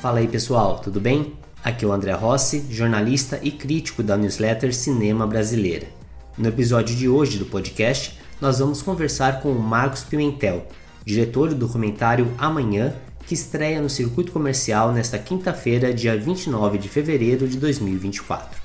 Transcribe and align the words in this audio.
Fala 0.00 0.20
aí 0.20 0.28
pessoal, 0.28 0.78
tudo 0.78 0.98
bem? 0.98 1.34
Aqui 1.62 1.84
é 1.84 1.88
o 1.88 1.92
André 1.92 2.12
Rossi, 2.12 2.64
jornalista 2.70 3.38
e 3.42 3.50
crítico 3.50 4.02
da 4.02 4.16
newsletter 4.16 4.74
Cinema 4.74 5.26
Brasileira. 5.26 5.88
No 6.38 6.48
episódio 6.48 6.96
de 6.96 7.06
hoje 7.06 7.36
do 7.36 7.44
podcast, 7.44 8.18
nós 8.40 8.60
vamos 8.60 8.80
conversar 8.80 9.42
com 9.42 9.52
o 9.52 9.60
Marcos 9.60 10.02
Pimentel, 10.02 10.66
diretor 11.04 11.50
do 11.50 11.54
documentário 11.54 12.32
Amanhã, 12.38 12.94
que 13.26 13.34
estreia 13.34 13.78
no 13.78 13.90
circuito 13.90 14.32
comercial 14.32 14.90
nesta 14.90 15.18
quinta-feira, 15.18 15.92
dia 15.92 16.16
29 16.16 16.78
de 16.78 16.88
fevereiro 16.88 17.46
de 17.46 17.58
2024. 17.58 18.58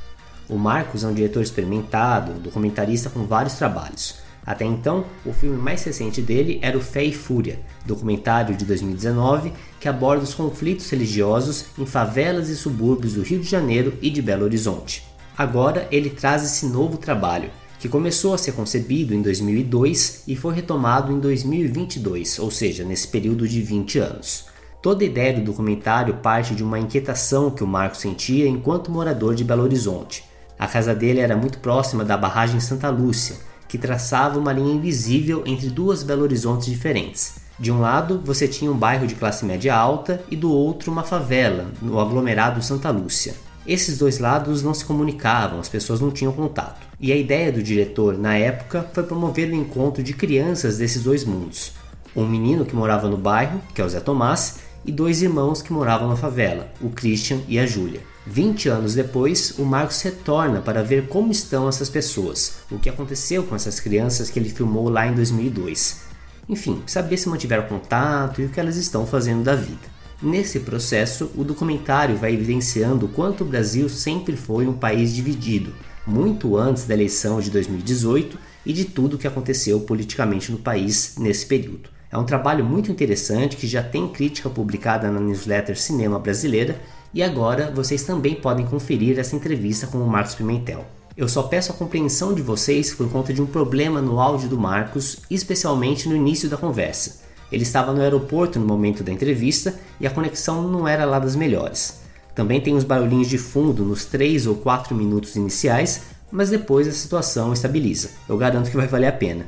O 0.48 0.58
Marcos 0.58 1.04
é 1.04 1.08
um 1.08 1.14
diretor 1.14 1.44
experimentado, 1.44 2.32
documentarista 2.40 3.10
com 3.10 3.26
vários 3.26 3.56
trabalhos. 3.56 4.25
Até 4.46 4.64
então, 4.64 5.06
o 5.26 5.34
filme 5.34 5.58
mais 5.58 5.84
recente 5.84 6.22
dele 6.22 6.60
era 6.62 6.78
o 6.78 6.82
Fé 6.82 7.04
e 7.04 7.12
Fúria, 7.12 7.60
documentário 7.86 8.56
de 8.56 8.64
2019 8.64 9.52
que 9.80 9.90
aborda 9.90 10.24
os 10.24 10.34
conflitos 10.34 10.90
religiosos 10.90 11.66
em 11.78 11.86
favelas 11.86 12.50
e 12.50 12.56
subúrbios 12.56 13.14
do 13.14 13.24
Rio 13.24 13.40
de 13.40 13.50
Janeiro 13.50 13.98
e 14.02 14.10
de 14.10 14.22
Belo 14.22 14.44
Horizonte. 14.44 15.04
Agora 15.38 15.88
ele 15.92 16.10
traz 16.10 16.44
esse 16.44 16.68
novo 16.68 16.98
trabalho, 16.98 17.50
que 17.80 17.90
começou 17.90 18.34
a 18.34 18.38
ser 18.38 18.54
concebido 18.54 19.14
em 19.14 19.22
2002 19.22 20.24
e 20.28 20.36
foi 20.36 20.54
retomado 20.54 21.12
em 21.12 21.20
2022, 21.20 22.40
ou 22.40 22.50
seja, 22.50 22.84
nesse 22.84 23.08
período 23.08 23.48
de 23.48 23.62
20 23.62 24.00
anos. 24.00 24.46
Toda 24.82 25.04
a 25.04 25.08
ideia 25.08 25.34
do 25.34 25.42
documentário 25.42 26.16
parte 26.16 26.56
de 26.56 26.64
uma 26.64 26.80
inquietação 26.80 27.50
que 27.50 27.64
o 27.64 27.68
Marco 27.68 27.98
sentia 27.98 28.48
enquanto 28.48 28.92
morador 28.92 29.36
de 29.36 29.44
Belo 29.44 29.64
Horizonte. 29.64 30.24
A 30.58 30.68
casa 30.68 30.96
dele 30.96 31.20
era 31.20 31.36
muito 31.36 31.60
próxima 31.60 32.06
da 32.06 32.16
barragem 32.16 32.60
Santa 32.60 32.90
Lúcia, 32.90 33.36
que 33.68 33.78
traçava 33.78 34.40
uma 34.40 34.54
linha 34.54 34.74
invisível 34.74 35.44
entre 35.46 35.70
duas 35.70 36.04
Belo 36.04 36.24
Horizontes 36.24 36.68
diferentes. 36.68 37.36
De 37.58 37.72
um 37.72 37.80
lado, 37.80 38.22
você 38.24 38.48
tinha 38.48 38.72
um 38.72 38.78
bairro 38.78 39.08
de 39.08 39.16
classe 39.16 39.46
média 39.46 39.74
alta 39.74 40.22
e 40.30 40.36
do 40.36 40.52
outro 40.52 40.92
uma 40.92 41.04
favela, 41.04 41.72
no 41.82 42.00
aglomerado 42.00 42.62
Santa 42.62 42.90
Lúcia. 42.90 43.34
Esses 43.66 43.98
dois 43.98 44.20
lados 44.20 44.62
não 44.62 44.74
se 44.74 44.86
comunicavam, 44.86 45.60
as 45.60 45.70
pessoas 45.70 46.00
não 46.00 46.12
tinham 46.12 46.34
contato. 46.34 46.86
E 47.00 47.12
a 47.12 47.16
ideia 47.16 47.52
do 47.52 47.64
diretor, 47.64 48.18
na 48.18 48.36
época, 48.36 48.88
foi 48.94 49.04
promover 49.04 49.50
o 49.50 49.56
encontro 49.56 50.04
de 50.04 50.14
crianças 50.14 50.78
desses 50.78 51.04
dois 51.04 51.24
mundos. 51.24 51.72
Um 52.16 52.28
menino 52.28 52.66
que 52.66 52.76
morava 52.76 53.08
no 53.08 53.18
bairro, 53.18 53.60
que 53.74 53.82
é 53.82 53.86
o 53.86 53.90
Zé 53.90 54.00
Tomás, 54.00 54.60
e 54.86 54.92
dois 54.92 55.22
irmãos 55.22 55.62
que 55.62 55.74
moravam 55.74 56.08
na 56.08 56.16
favela, 56.16 56.68
o 56.80 56.90
Christian 56.90 57.40
e 57.48 57.58
a 57.58 57.66
Júlia. 57.66 58.02
20 58.28 58.70
anos 58.70 58.96
depois, 58.96 59.54
o 59.60 59.64
Marcos 59.64 60.02
retorna 60.02 60.60
para 60.60 60.82
ver 60.82 61.08
como 61.08 61.32
estão 61.32 61.70
essas 61.70 61.90
pessoas, 61.90 62.58
o 62.72 62.80
que 62.80 62.90
aconteceu 62.90 63.44
com 63.44 63.56
essas 63.56 63.80
crianças 63.80 64.32
que 64.32 64.40
ele 64.40 64.50
filmou 64.50 64.90
lá 64.90 65.06
em 65.06 65.14
2002. 65.14 66.02
Enfim, 66.50 66.82
saber 66.88 67.18
se 67.18 67.30
mantiveram 67.30 67.68
contato 67.68 68.42
e 68.42 68.46
o 68.46 68.50
que 68.50 68.60
elas 68.60 68.78
estão 68.78 69.06
fazendo 69.06 69.44
da 69.44 69.56
vida. 69.56 69.96
Nesse 70.22 70.62
processo, 70.62 71.30
o 71.36 71.44
documentário 71.44 72.16
vai 72.16 72.34
evidenciando 72.34 73.06
o 73.06 73.10
quanto 73.10 73.44
o 73.44 73.48
Brasil 73.48 73.88
sempre 73.90 74.36
foi 74.36 74.66
um 74.66 74.74
país 74.74 75.14
dividido, 75.14 75.74
muito 76.06 76.58
antes 76.58 76.86
da 76.86 76.94
eleição 76.94 77.40
de 77.40 77.52
2018 77.52 78.40
e 78.66 78.74
de 78.74 78.86
tudo 78.86 79.16
o 79.16 79.18
que 79.20 79.28
aconteceu 79.28 79.82
politicamente 79.82 80.52
no 80.52 80.58
país 80.58 81.16
nesse 81.20 81.46
período. 81.46 81.90
É 82.12 82.18
um 82.18 82.24
trabalho 82.24 82.64
muito 82.64 82.92
interessante 82.92 83.58
que 83.58 83.68
já 83.68 83.84
tem 83.84 84.08
crítica 84.08 84.50
publicada 84.50 85.12
na 85.12 85.20
newsletter 85.20 85.78
Cinema 85.78 86.18
Brasileira 86.18 86.80
e 87.16 87.24
agora 87.24 87.72
vocês 87.74 88.04
também 88.04 88.36
podem 88.36 88.66
conferir 88.66 89.18
essa 89.18 89.38
entrevista 89.38 89.88
com 89.88 90.00
o 90.00 90.08
Marcos 90.08 90.36
Pimentel. 90.36 90.86
Eu 91.16 91.30
só 91.30 91.44
peço 91.44 91.72
a 91.72 91.76
compreensão 91.76 92.34
de 92.34 92.42
vocês 92.42 92.94
por 92.94 93.10
conta 93.10 93.34
de 93.34 93.42
um 93.42 93.46
problema 93.46 94.02
no 94.02 94.20
áudio 94.20 94.50
do 94.50 94.60
Marcos, 94.60 95.20
especialmente 95.32 96.10
no 96.10 96.16
início 96.16 96.50
da 96.50 96.58
conversa. 96.58 97.22
Ele 97.50 97.64
estava 97.64 97.94
no 97.94 98.02
aeroporto 98.02 98.60
no 98.60 98.68
momento 98.68 99.02
da 99.02 99.14
entrevista 99.14 99.80
e 99.98 100.06
a 100.06 100.12
conexão 100.12 100.68
não 100.68 100.86
era 100.86 101.06
lá 101.06 101.18
das 101.18 101.38
melhores. 101.38 102.02
Também 102.36 102.60
tem 102.60 102.76
uns 102.76 102.84
barulhinhos 102.84 103.30
de 103.30 103.38
fundo 103.38 103.86
nos 103.86 104.04
3 104.04 104.46
ou 104.46 104.56
4 104.56 104.94
minutos 104.94 105.38
iniciais, 105.38 106.02
mas 106.30 106.50
depois 106.50 106.86
a 106.86 106.92
situação 106.92 107.54
estabiliza. 107.54 108.10
Eu 108.28 108.38
garanto 108.38 108.70
que 108.70 108.76
vai 108.76 108.88
valer 108.88 109.08
a 109.08 109.14
pena. 109.14 109.46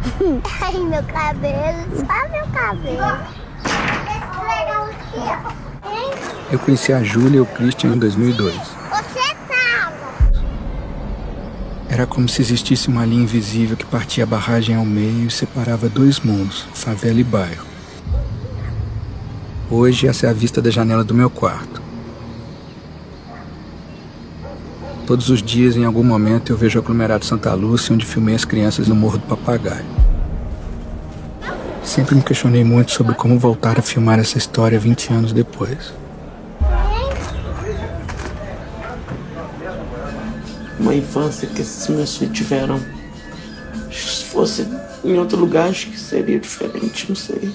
Ai, 0.62 0.78
meu 0.78 1.02
cabelo, 1.04 1.84
só 1.94 2.28
meu 2.30 2.46
cabelo. 2.52 3.40
Eu 6.50 6.58
conheci 6.58 6.92
a 6.92 7.02
Júlia 7.02 7.38
e 7.38 7.40
o 7.40 7.46
Christian 7.46 7.94
em 7.94 7.98
2002. 7.98 8.54
Você 8.54 9.34
tava. 9.48 10.42
Era 11.88 12.06
como 12.06 12.28
se 12.28 12.42
existisse 12.42 12.88
uma 12.88 13.04
linha 13.04 13.22
invisível 13.22 13.76
que 13.76 13.84
partia 13.84 14.24
a 14.24 14.26
barragem 14.26 14.74
ao 14.74 14.84
meio 14.84 15.26
e 15.26 15.30
separava 15.30 15.88
dois 15.88 16.20
mundos, 16.20 16.66
favela 16.74 17.20
e 17.20 17.24
bairro. 17.24 17.66
Hoje 19.70 20.08
essa 20.08 20.26
é 20.26 20.30
a 20.30 20.32
vista 20.32 20.60
da 20.60 20.70
janela 20.70 21.04
do 21.04 21.14
meu 21.14 21.30
quarto. 21.30 21.89
Todos 25.10 25.28
os 25.28 25.42
dias, 25.42 25.76
em 25.76 25.84
algum 25.84 26.04
momento, 26.04 26.52
eu 26.52 26.56
vejo 26.56 26.78
o 26.78 26.82
aglomerado 26.82 27.24
Santa 27.24 27.52
Lúcia, 27.52 27.92
onde 27.92 28.06
filmei 28.06 28.32
as 28.32 28.44
crianças 28.44 28.86
no 28.86 28.94
Morro 28.94 29.18
do 29.18 29.26
Papagaio. 29.26 29.84
Sempre 31.82 32.14
me 32.14 32.22
questionei 32.22 32.62
muito 32.62 32.92
sobre 32.92 33.16
como 33.16 33.36
voltar 33.36 33.76
a 33.76 33.82
filmar 33.82 34.20
essa 34.20 34.38
história 34.38 34.78
20 34.78 35.12
anos 35.12 35.32
depois. 35.32 35.92
Uma 40.78 40.94
infância 40.94 41.48
que 41.48 41.60
esses 41.60 41.88
meus 41.88 42.16
filhos 42.16 42.38
tiveram. 42.38 42.80
Se 43.90 44.26
fosse 44.26 44.64
em 45.02 45.18
outro 45.18 45.40
lugar, 45.40 45.70
acho 45.70 45.90
que 45.90 45.98
seria 45.98 46.38
diferente, 46.38 47.06
não 47.08 47.16
sei. 47.16 47.52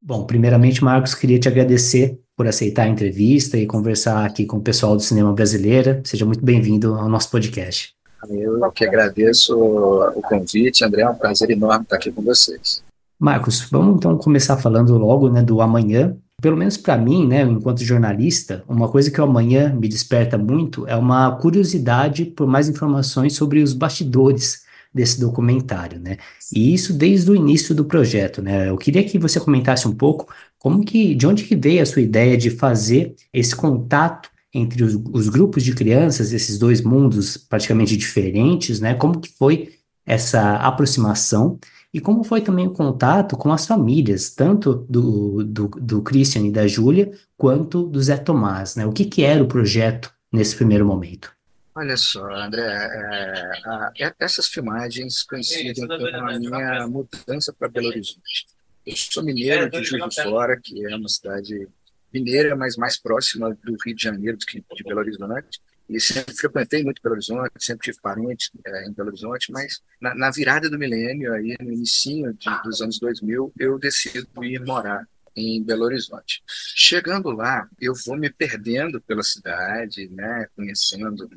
Bom, 0.00 0.24
primeiramente, 0.24 0.82
Marcos, 0.82 1.14
queria 1.14 1.38
te 1.38 1.46
agradecer 1.46 2.18
por 2.40 2.48
aceitar 2.48 2.84
a 2.84 2.88
entrevista 2.88 3.58
e 3.58 3.66
conversar 3.66 4.24
aqui 4.24 4.46
com 4.46 4.56
o 4.56 4.62
pessoal 4.62 4.96
do 4.96 5.02
cinema 5.02 5.30
brasileiro. 5.30 6.00
Seja 6.04 6.24
muito 6.24 6.42
bem-vindo 6.42 6.94
ao 6.94 7.06
nosso 7.06 7.30
podcast. 7.30 7.92
Eu 8.30 8.58
que 8.72 8.82
agradeço 8.82 9.54
o 9.54 10.22
convite, 10.22 10.82
André, 10.82 11.02
é 11.02 11.10
um 11.10 11.14
prazer 11.14 11.50
enorme 11.50 11.82
estar 11.82 11.96
aqui 11.96 12.10
com 12.10 12.22
vocês. 12.22 12.82
Marcos, 13.18 13.68
vamos 13.70 13.96
então 13.96 14.16
começar 14.16 14.56
falando 14.56 14.96
logo 14.96 15.28
né, 15.28 15.42
do 15.42 15.60
amanhã. 15.60 16.16
Pelo 16.40 16.56
menos 16.56 16.78
para 16.78 16.96
mim, 16.96 17.26
né, 17.26 17.42
enquanto 17.42 17.84
jornalista, 17.84 18.64
uma 18.66 18.88
coisa 18.88 19.10
que 19.10 19.20
o 19.20 19.24
amanhã 19.24 19.74
me 19.78 19.86
desperta 19.86 20.38
muito 20.38 20.88
é 20.88 20.96
uma 20.96 21.36
curiosidade 21.36 22.24
por 22.24 22.46
mais 22.46 22.70
informações 22.70 23.34
sobre 23.34 23.62
os 23.62 23.74
bastidores 23.74 24.62
desse 24.92 25.20
documentário, 25.20 26.00
né? 26.00 26.16
E 26.52 26.74
isso 26.74 26.92
desde 26.92 27.30
o 27.30 27.36
início 27.36 27.74
do 27.74 27.84
projeto, 27.84 28.42
né? 28.42 28.68
Eu 28.68 28.76
queria 28.76 29.04
que 29.04 29.18
você 29.18 29.38
comentasse 29.38 29.86
um 29.86 29.94
pouco 29.94 30.32
como 30.58 30.84
que, 30.84 31.14
de 31.14 31.26
onde 31.26 31.44
que 31.44 31.56
veio 31.56 31.82
a 31.82 31.86
sua 31.86 32.02
ideia 32.02 32.36
de 32.36 32.50
fazer 32.50 33.14
esse 33.32 33.54
contato 33.54 34.30
entre 34.52 34.82
os, 34.82 34.98
os 35.12 35.28
grupos 35.28 35.62
de 35.62 35.74
crianças, 35.74 36.32
esses 36.32 36.58
dois 36.58 36.80
mundos 36.82 37.36
praticamente 37.36 37.96
diferentes, 37.96 38.80
né? 38.80 38.94
Como 38.94 39.20
que 39.20 39.30
foi 39.30 39.74
essa 40.04 40.56
aproximação 40.56 41.58
e 41.92 42.00
como 42.00 42.24
foi 42.24 42.40
também 42.40 42.66
o 42.66 42.72
contato 42.72 43.36
com 43.36 43.52
as 43.52 43.66
famílias, 43.66 44.30
tanto 44.30 44.86
do, 44.88 45.44
do, 45.44 45.68
do 45.68 46.02
Christian 46.02 46.46
e 46.46 46.52
da 46.52 46.66
Júlia, 46.66 47.12
quanto 47.36 47.84
do 47.84 48.00
Zé 48.02 48.16
Tomás, 48.16 48.76
né? 48.76 48.86
O 48.86 48.92
que 48.92 49.04
que 49.04 49.22
era 49.22 49.42
o 49.42 49.48
projeto 49.48 50.12
nesse 50.32 50.56
primeiro 50.56 50.86
momento? 50.86 51.32
Olha 51.74 51.96
só, 51.96 52.28
André, 52.34 52.62
é, 52.62 53.52
a, 53.64 53.92
é, 53.98 54.14
essas 54.18 54.48
filmagens 54.48 55.22
coincidem 55.22 55.74
com 55.86 55.92
a 55.92 56.38
minha 56.38 56.86
mudança 56.88 57.52
para 57.52 57.68
Belo 57.68 57.88
Horizonte. 57.88 58.46
Eu 58.84 58.96
sou 58.96 59.22
mineiro 59.22 59.70
de 59.70 59.84
Juiz 59.84 60.08
de 60.08 60.22
Fora, 60.22 60.58
que 60.60 60.84
é 60.84 60.96
uma 60.96 61.08
cidade 61.08 61.68
mineira, 62.12 62.56
mas 62.56 62.76
mais 62.76 62.98
próxima 62.98 63.56
do 63.62 63.76
Rio 63.84 63.94
de 63.94 64.02
Janeiro 64.02 64.36
do 64.36 64.44
que 64.44 64.64
de 64.74 64.82
Belo 64.82 65.00
Horizonte. 65.00 65.60
E 65.88 66.00
sempre 66.00 66.34
frequentei 66.34 66.82
muito 66.82 67.02
Belo 67.02 67.14
Horizonte, 67.14 67.50
sempre 67.58 67.84
tive 67.84 68.00
parentes 68.00 68.50
é, 68.66 68.86
em 68.88 68.92
Belo 68.92 69.08
Horizonte, 69.08 69.52
mas 69.52 69.80
na, 70.00 70.14
na, 70.14 70.30
virada 70.30 70.68
do 70.68 70.78
milênio, 70.78 71.32
aí 71.32 71.56
no 71.60 71.72
início 71.72 72.36
dos 72.64 72.80
anos 72.80 72.98
2000, 72.98 73.52
eu 73.58 73.78
decido 73.78 74.28
ir 74.44 74.60
morar 74.64 75.06
em 75.36 75.62
Belo 75.62 75.84
Horizonte. 75.84 76.42
Chegando 76.46 77.30
lá, 77.30 77.68
eu 77.80 77.92
vou 78.06 78.16
me 78.16 78.30
perdendo 78.30 79.00
pela 79.00 79.22
cidade, 79.22 80.08
né, 80.08 80.48
conhecendo 80.56 81.28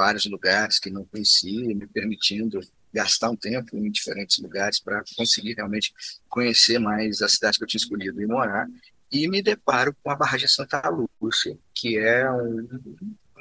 vários 0.00 0.24
lugares 0.24 0.78
que 0.78 0.88
não 0.88 1.04
conhecia, 1.04 1.74
me 1.74 1.86
permitindo 1.86 2.58
gastar 2.90 3.28
um 3.28 3.36
tempo 3.36 3.76
em 3.76 3.90
diferentes 3.90 4.38
lugares 4.38 4.80
para 4.80 5.04
conseguir 5.14 5.52
realmente 5.52 5.92
conhecer 6.26 6.78
mais 6.78 7.20
a 7.20 7.28
cidade 7.28 7.58
que 7.58 7.64
eu 7.64 7.68
tinha 7.68 7.82
escolhido 7.82 8.22
e 8.22 8.26
morar. 8.26 8.66
E 9.12 9.28
me 9.28 9.42
deparo 9.42 9.94
com 10.02 10.10
a 10.10 10.16
barragem 10.16 10.48
Santa 10.48 10.82
Lúcia, 10.88 11.54
que 11.74 11.98
é 11.98 12.30
um, 12.32 12.66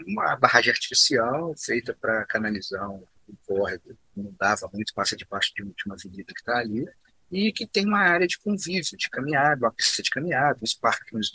uma 0.05 0.35
barragem 0.35 0.69
artificial 0.69 1.55
feita 1.57 1.95
para 1.99 2.25
canalizar 2.25 2.89
um, 2.91 3.05
córrego 3.45 3.95
que 4.13 4.21
não 4.21 4.35
dava 4.37 4.69
muito, 4.73 4.93
passa 4.93 5.15
debaixo 5.15 5.53
de 5.55 5.63
uma 5.85 5.95
avenida 5.95 6.33
que 6.33 6.41
está 6.41 6.57
ali, 6.57 6.85
e 7.31 7.53
que 7.53 7.65
tem 7.65 7.85
uma 7.85 7.99
área 7.99 8.27
de 8.27 8.37
convívio, 8.37 8.97
de 8.97 9.09
caminhada, 9.09 9.65
uma 9.65 9.71
pista 9.71 10.03
de 10.03 10.09
caminhada, 10.09 10.59
uns 10.61 10.73
parquinhos 10.73 11.31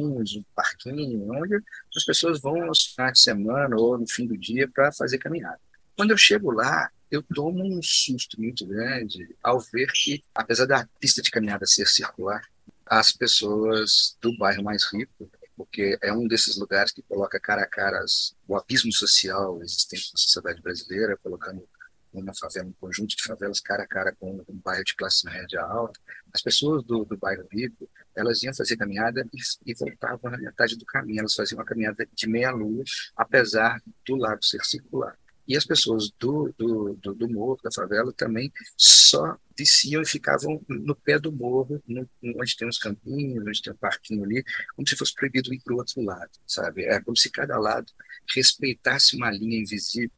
um 0.00 0.44
parquinho, 0.54 1.30
onde 1.32 1.56
as 1.96 2.04
pessoas 2.04 2.40
vão 2.40 2.66
no 2.66 2.74
final 2.74 3.12
de 3.12 3.20
semana 3.20 3.76
ou 3.76 3.98
no 3.98 4.08
fim 4.08 4.26
do 4.26 4.36
dia 4.36 4.68
para 4.68 4.92
fazer 4.92 5.18
caminhada. 5.18 5.60
Quando 5.96 6.10
eu 6.10 6.16
chego 6.16 6.50
lá, 6.50 6.90
eu 7.10 7.22
tomo 7.22 7.64
um 7.64 7.80
susto 7.82 8.40
muito 8.40 8.66
grande 8.66 9.28
ao 9.42 9.60
ver 9.60 9.90
que, 9.92 10.24
apesar 10.34 10.66
da 10.66 10.88
pista 10.98 11.22
de 11.22 11.30
caminhada 11.30 11.66
ser 11.66 11.86
circular, 11.86 12.42
as 12.86 13.12
pessoas 13.12 14.16
do 14.20 14.36
bairro 14.36 14.62
mais 14.62 14.84
rico, 14.92 15.30
porque 15.56 15.96
é 16.02 16.12
um 16.12 16.26
desses 16.26 16.56
lugares 16.56 16.92
que 16.92 17.02
coloca 17.02 17.38
cara 17.38 17.62
a 17.62 17.66
cara 17.66 18.04
o 18.48 18.56
abismo 18.56 18.92
social 18.92 19.62
existente 19.62 20.10
na 20.12 20.18
sociedade 20.18 20.60
brasileira, 20.60 21.16
colocando 21.22 21.66
uma 22.12 22.34
favela, 22.34 22.66
um 22.66 22.72
conjunto 22.72 23.16
de 23.16 23.22
favelas 23.22 23.60
cara 23.60 23.82
a 23.82 23.86
cara 23.86 24.14
com 24.18 24.44
um 24.48 24.60
bairro 24.64 24.84
de 24.84 24.94
classe 24.94 25.24
média 25.26 25.62
alta. 25.62 25.98
As 26.34 26.42
pessoas 26.42 26.82
do, 26.82 27.04
do 27.04 27.16
bairro 27.16 27.46
rico, 27.52 27.88
elas 28.16 28.42
iam 28.42 28.52
fazer 28.52 28.76
caminhada 28.76 29.24
e, 29.32 29.38
e 29.70 29.74
voltavam 29.74 30.30
na 30.30 30.36
metade 30.36 30.76
do 30.76 30.84
caminho. 30.84 31.20
Elas 31.20 31.34
faziam 31.34 31.58
uma 31.58 31.64
caminhada 31.64 32.08
de 32.12 32.28
meia 32.28 32.50
lua, 32.50 32.82
apesar 33.16 33.80
do 34.04 34.16
lago 34.16 34.42
ser 34.42 34.64
circular. 34.64 35.16
E 35.46 35.56
as 35.56 35.64
pessoas 35.64 36.10
do, 36.18 36.52
do, 36.56 36.94
do, 36.94 37.14
do, 37.14 37.28
morro, 37.28 37.60
da 37.62 37.70
favela, 37.70 38.12
também 38.12 38.50
só 38.76 39.36
desciam 39.54 40.00
e 40.00 40.06
ficavam 40.06 40.60
no 40.68 40.96
pé 40.96 41.18
do 41.18 41.30
morro, 41.30 41.82
no, 41.86 42.08
onde 42.22 42.56
tem 42.56 42.66
uns 42.66 42.78
campinhos, 42.78 43.46
onde 43.46 43.62
tem 43.62 43.72
um 43.72 43.76
parquinho 43.76 44.24
ali, 44.24 44.42
como 44.74 44.88
se 44.88 44.96
fosse 44.96 45.14
proibido 45.14 45.52
ir 45.52 45.60
para 45.62 45.74
o 45.74 45.76
outro 45.76 46.02
lado, 46.02 46.30
sabe? 46.46 46.84
É 46.84 46.98
como 47.00 47.16
se 47.16 47.30
cada 47.30 47.58
lado 47.58 47.92
respeitasse 48.34 49.14
uma 49.16 49.30
linha 49.30 49.60
invisível 49.60 50.10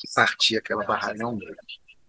que 0.00 0.08
partia 0.12 0.58
aquela 0.58 0.84
barragem 0.84 1.24
meio. 1.36 1.56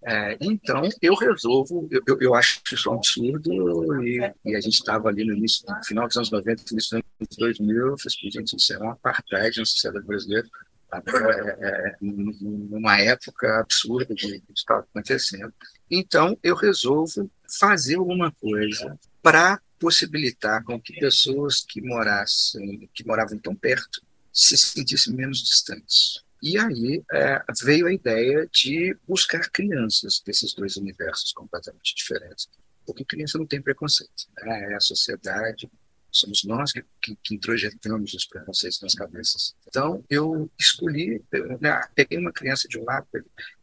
É, 0.01 0.38
então, 0.40 0.81
eu 1.01 1.13
resolvo, 1.13 1.88
eu, 1.92 2.01
eu, 2.07 2.18
eu, 2.22 2.36
acho 2.36 2.62
isso 2.72 2.90
um 2.90 2.96
absurdo, 2.96 4.04
e, 4.04 4.34
e 4.46 4.56
a 4.56 4.62
gente 4.62 4.75
estava 4.75 5.10
ali 5.10 5.25
no 5.25 5.36
início, 5.36 5.66
no 5.68 5.84
final 5.84 6.07
dos 6.07 6.16
anos 6.16 6.31
90, 6.31 6.63
início 6.72 6.75
dos 6.75 6.94
anos 6.94 7.38
2000, 7.38 7.75
eu 7.75 7.98
falei, 7.98 8.31
gente, 8.31 8.56
isso 8.56 8.74
é 8.74 8.80
um 8.80 8.92
apartheid 8.92 9.57
na 9.57 9.66
sociedade 9.66 10.06
brasileira, 10.06 10.48
é, 10.92 11.68
é, 11.68 11.96
numa 12.01 13.00
época 13.00 13.60
absurda 13.60 14.16
que 14.16 14.42
estava 14.56 14.81
acontecendo. 14.81 15.54
Então, 15.92 16.38
eu 16.42 16.56
resolvo 16.56 17.30
fazer 17.60 17.95
alguma 17.95 18.31
coisa 18.31 18.98
para 19.22 19.62
possibilitar 19.80 20.63
com 20.63 20.80
que 20.81 20.94
pessoas 21.00 21.62
que 21.62 21.81
morassem, 21.81 22.90
que 22.94 23.06
moravam 23.06 23.38
tão 23.38 23.56
perto, 23.56 24.02
se 24.31 24.57
sentissem 24.57 25.13
menos 25.13 25.40
distantes. 25.44 26.24
E 26.42 26.58
aí 26.58 27.04
é, 27.12 27.44
veio 27.64 27.88
a 27.88 27.94
ideia 27.94 28.48
de 28.52 28.96
buscar 29.08 29.50
crianças 29.50 30.22
desses 30.26 30.54
dois 30.54 30.78
universos 30.78 31.34
completamente 31.34 31.96
diferentes. 31.96 32.50
Porque 32.86 33.06
criança 33.06 33.38
não 33.38 33.46
tem 33.46 33.62
preconceito. 33.62 34.28
Né? 34.42 34.72
É 34.72 34.76
a 34.76 34.80
sociedade 34.80 35.70
Somos 36.12 36.44
nós 36.44 36.72
que, 36.72 36.84
que, 37.02 37.16
que 37.24 37.36
introjetamos 37.36 38.14
os 38.14 38.26
preconceitos 38.26 38.82
nas 38.82 38.96
cabeças. 38.96 39.56
Então, 39.68 40.04
eu 40.10 40.50
escolhi, 40.58 41.24
né, 41.62 41.82
peguei 41.94 42.18
uma 42.18 42.32
criança 42.32 42.68
de 42.68 42.80
um 42.80 42.84
lado, 42.84 43.08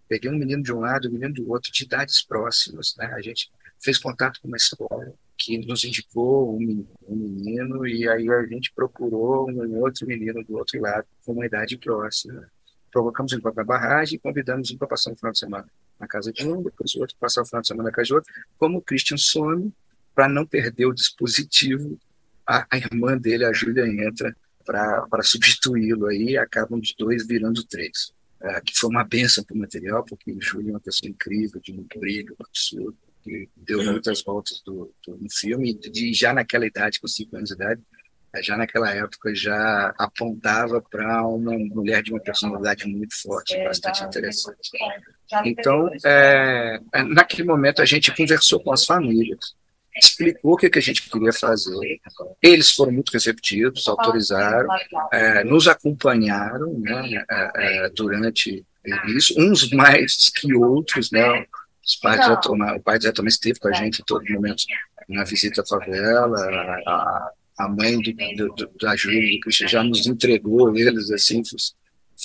peguei 0.09 0.31
um 0.31 0.39
menino 0.39 0.63
de 0.63 0.73
um 0.73 0.81
lado, 0.81 1.09
um 1.09 1.13
menino 1.13 1.35
do 1.35 1.51
outro, 1.51 1.73
de 1.73 1.85
idades 1.85 2.23
próximas. 2.23 2.95
Né? 2.97 3.07
A 3.07 3.21
gente 3.21 3.51
fez 3.83 3.99
contato 3.99 4.41
com 4.41 4.49
uma 4.49 4.57
escola 4.57 5.13
que 5.37 5.59
nos 5.59 5.85
indicou 5.85 6.57
um, 6.57 6.87
um 7.09 7.17
menino, 7.17 7.87
e 7.87 8.09
aí 8.09 8.31
a 8.31 8.47
gente 8.47 8.73
procurou 8.73 9.51
um 9.51 9.81
outro 9.81 10.07
menino 10.07 10.43
do 10.45 10.57
outro 10.57 10.81
lado, 10.81 11.07
com 11.25 11.33
uma 11.33 11.47
idade 11.47 11.77
próxima. 11.77 12.49
Provocamos 12.91 13.33
um 13.33 13.41
para 13.41 13.63
a 13.63 13.65
barragem 13.65 14.17
e 14.17 14.19
convidamos 14.19 14.71
um 14.71 14.79
para 14.79 14.89
passar 14.89 15.13
um 15.13 15.17
final 15.17 15.33
de 15.33 15.39
semana 15.39 15.67
na 15.99 16.07
casa 16.07 16.33
de 16.33 16.47
um, 16.47 16.63
depois 16.63 16.95
o 16.95 17.01
outro 17.01 17.17
passar 17.19 17.43
o 17.43 17.47
final 17.47 17.63
de 17.63 17.69
semana 17.69 17.89
na 17.89 17.95
casa 17.95 18.07
de 18.07 18.15
outro, 18.15 18.33
como 18.59 18.79
o 18.79 18.83
Christian 18.83 19.17
some, 19.17 19.73
para 20.15 20.29
não 20.29 20.47
perder 20.47 20.87
o 20.87 20.95
dispositivo 20.95 21.99
a, 22.47 22.67
a 22.71 22.77
irmã 22.77 23.19
dele, 23.19 23.45
a 23.45 23.53
Júlia, 23.53 23.87
entra 23.87 24.35
para 24.65 25.23
substituí-lo 25.23 26.07
aí 26.07 26.37
acabam 26.37 26.81
de 26.81 26.95
dois 26.99 27.27
virando 27.27 27.65
três. 27.65 28.13
É, 28.41 28.61
que 28.61 28.77
foi 28.77 28.91
uma 28.91 29.03
benção 29.03 29.43
para 29.43 29.55
o 29.55 29.59
material, 29.59 30.05
porque 30.05 30.31
o 30.31 30.41
Júlio 30.41 30.69
é 30.69 30.73
uma 30.73 30.81
pessoa 30.81 31.09
incrível, 31.09 31.61
de 31.61 31.73
muito 31.73 31.99
brilho, 31.99 32.37
absurdo, 32.39 32.97
que 33.25 33.49
deu 33.57 33.83
muitas 33.83 34.23
voltas 34.23 34.63
do, 34.65 34.93
do, 35.07 35.17
no 35.17 35.31
filme, 35.31 35.79
e 35.83 36.13
já 36.13 36.35
naquela 36.35 36.67
idade, 36.67 37.01
com 37.01 37.09
cinco 37.09 37.35
anos 37.35 37.49
de 37.49 37.55
idade, 37.55 37.83
já 38.43 38.57
naquela 38.57 38.91
época 38.91 39.35
já 39.35 39.95
apontava 39.99 40.81
para 40.81 41.27
uma 41.27 41.53
mulher 41.53 42.03
de 42.03 42.13
uma 42.13 42.21
personalidade 42.21 42.87
muito 42.87 43.21
forte, 43.21 43.57
bastante 43.65 44.05
interessante. 44.05 44.71
Então, 45.45 45.89
é, 46.05 46.81
é, 46.93 47.03
naquele 47.03 47.45
momento, 47.45 47.83
a 47.83 47.85
gente 47.85 48.15
conversou 48.15 48.61
com 48.61 48.73
as 48.73 48.85
famílias, 48.85 49.55
explicou 49.97 50.55
o 50.55 50.57
que, 50.57 50.71
que 50.71 50.79
a 50.79 50.83
gente 50.83 51.09
queria 51.09 51.33
fazer. 51.33 52.01
Eles 52.43 52.71
foram 52.71 52.93
muito 52.93 53.11
receptivos, 53.11 53.89
autorizaram, 53.89 54.69
é, 55.13 55.45
nos 55.45 55.67
acompanharam 55.69 56.79
né, 56.79 57.25
é, 57.31 57.87
é 57.87 57.89
durante 57.91 58.65
isso, 59.09 59.35
uns 59.39 59.71
mais 59.71 60.31
que 60.31 60.55
outros, 60.55 61.11
né? 61.11 61.45
Os 61.85 61.97
pais 61.97 62.25
já 62.25 62.37
tomaram, 62.37 62.79
o 62.79 62.83
pai 62.83 63.01
já 63.01 63.13
também 63.13 63.29
esteve 63.29 63.61
com 63.61 63.69
a 63.69 63.73
gente 63.73 64.01
em 64.01 64.05
todo 64.05 64.25
momento 64.29 64.65
na 65.09 65.25
visita 65.25 65.63
à 65.63 65.67
favela, 65.67 66.37
a, 66.87 66.91
a 66.91 67.31
mãe 67.69 67.99
do, 68.01 68.49
do, 68.55 68.71
da 68.81 68.95
Júlia 68.97 69.21
do 69.21 69.41
Cristian 69.41 69.69
já 69.69 69.83
nos 69.83 70.07
entregou 70.07 70.77
eles 70.77 71.11
assim, 71.11 71.43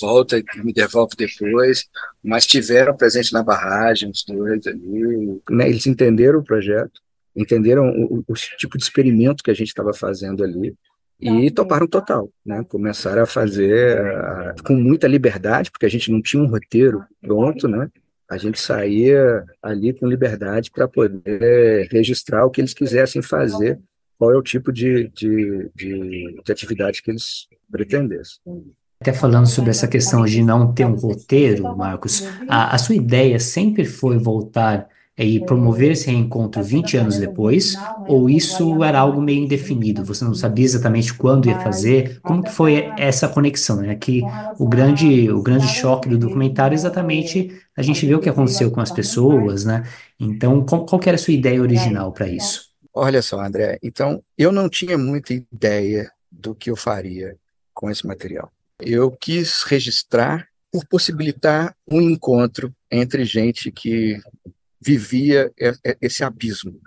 volta 0.00 0.38
e 0.38 0.44
me 0.62 0.72
devolve 0.72 1.14
depois, 1.16 1.84
mas 2.22 2.46
tiveram 2.46 2.96
presente 2.96 3.32
na 3.32 3.42
barragem, 3.42 4.10
os 4.10 4.24
dois 4.24 4.66
ali, 4.66 5.40
né, 5.50 5.68
eles 5.68 5.86
entenderam 5.86 6.40
o 6.40 6.44
projeto, 6.44 7.00
entenderam 7.34 7.88
o, 7.88 8.24
o 8.26 8.34
tipo 8.58 8.76
de 8.76 8.84
experimento 8.84 9.42
que 9.42 9.50
a 9.50 9.54
gente 9.54 9.68
estava 9.68 9.92
fazendo 9.92 10.44
ali 10.44 10.74
e 11.22 11.50
toparam 11.52 11.86
total, 11.86 12.28
né? 12.44 12.64
Começaram 12.68 13.22
a 13.22 13.26
fazer 13.26 14.00
uh, 14.00 14.62
com 14.64 14.74
muita 14.74 15.06
liberdade, 15.06 15.70
porque 15.70 15.86
a 15.86 15.88
gente 15.88 16.10
não 16.10 16.20
tinha 16.20 16.42
um 16.42 16.48
roteiro 16.48 17.04
pronto, 17.20 17.68
né? 17.68 17.88
A 18.28 18.36
gente 18.36 18.58
saía 18.58 19.44
ali 19.62 19.92
com 19.92 20.08
liberdade 20.08 20.70
para 20.70 20.88
poder 20.88 21.88
registrar 21.92 22.44
o 22.44 22.50
que 22.50 22.60
eles 22.60 22.74
quisessem 22.74 23.22
fazer, 23.22 23.78
qual 24.22 24.30
é 24.30 24.36
o 24.36 24.42
tipo 24.42 24.72
de, 24.72 25.08
de, 25.08 25.68
de, 25.74 26.40
de 26.44 26.52
atividade 26.52 27.02
que 27.02 27.10
eles 27.10 27.48
pretendessem. 27.68 28.38
Até 29.00 29.12
falando 29.12 29.46
sobre 29.46 29.70
essa 29.70 29.88
questão 29.88 30.24
de 30.24 30.40
não 30.44 30.72
ter 30.72 30.84
um 30.86 30.94
roteiro, 30.94 31.76
Marcos, 31.76 32.24
a, 32.48 32.72
a 32.72 32.78
sua 32.78 32.94
ideia 32.94 33.40
sempre 33.40 33.84
foi 33.84 34.18
voltar 34.18 34.86
é, 35.16 35.24
e 35.24 35.44
promover 35.44 35.90
esse 35.90 36.08
reencontro 36.08 36.62
20 36.62 36.98
anos 36.98 37.18
depois, 37.18 37.74
ou 38.06 38.30
isso 38.30 38.84
era 38.84 39.00
algo 39.00 39.20
meio 39.20 39.42
indefinido? 39.42 40.04
Você 40.04 40.24
não 40.24 40.34
sabia 40.34 40.66
exatamente 40.66 41.12
quando 41.12 41.48
ia 41.48 41.58
fazer? 41.58 42.20
Como 42.22 42.44
que 42.44 42.52
foi 42.52 42.92
essa 42.96 43.26
conexão? 43.26 43.78
Né? 43.78 43.96
Que 43.96 44.22
o 44.56 44.68
grande, 44.68 45.32
o 45.32 45.42
grande 45.42 45.66
choque 45.66 46.08
do 46.08 46.16
documentário 46.16 46.76
é 46.76 46.78
exatamente 46.78 47.50
a 47.76 47.82
gente 47.82 48.06
vê 48.06 48.14
o 48.14 48.20
que 48.20 48.28
aconteceu 48.28 48.70
com 48.70 48.80
as 48.80 48.92
pessoas, 48.92 49.64
né? 49.64 49.82
Então, 50.20 50.64
qual, 50.64 50.86
qual 50.86 51.00
era 51.06 51.16
a 51.16 51.18
sua 51.18 51.34
ideia 51.34 51.60
original 51.60 52.12
para 52.12 52.28
isso? 52.28 52.71
Olha 52.94 53.22
só, 53.22 53.40
André, 53.40 53.78
então 53.82 54.22
eu 54.36 54.52
não 54.52 54.68
tinha 54.68 54.98
muita 54.98 55.32
ideia 55.32 56.10
do 56.30 56.54
que 56.54 56.70
eu 56.70 56.76
faria 56.76 57.38
com 57.72 57.90
esse 57.90 58.06
material. 58.06 58.52
Eu 58.78 59.10
quis 59.10 59.62
registrar 59.62 60.48
por 60.70 60.86
possibilitar 60.86 61.74
um 61.90 62.00
encontro 62.00 62.74
entre 62.90 63.24
gente 63.24 63.70
que 63.70 64.20
vivia 64.80 65.50
esse 66.00 66.24
abismo 66.24 66.80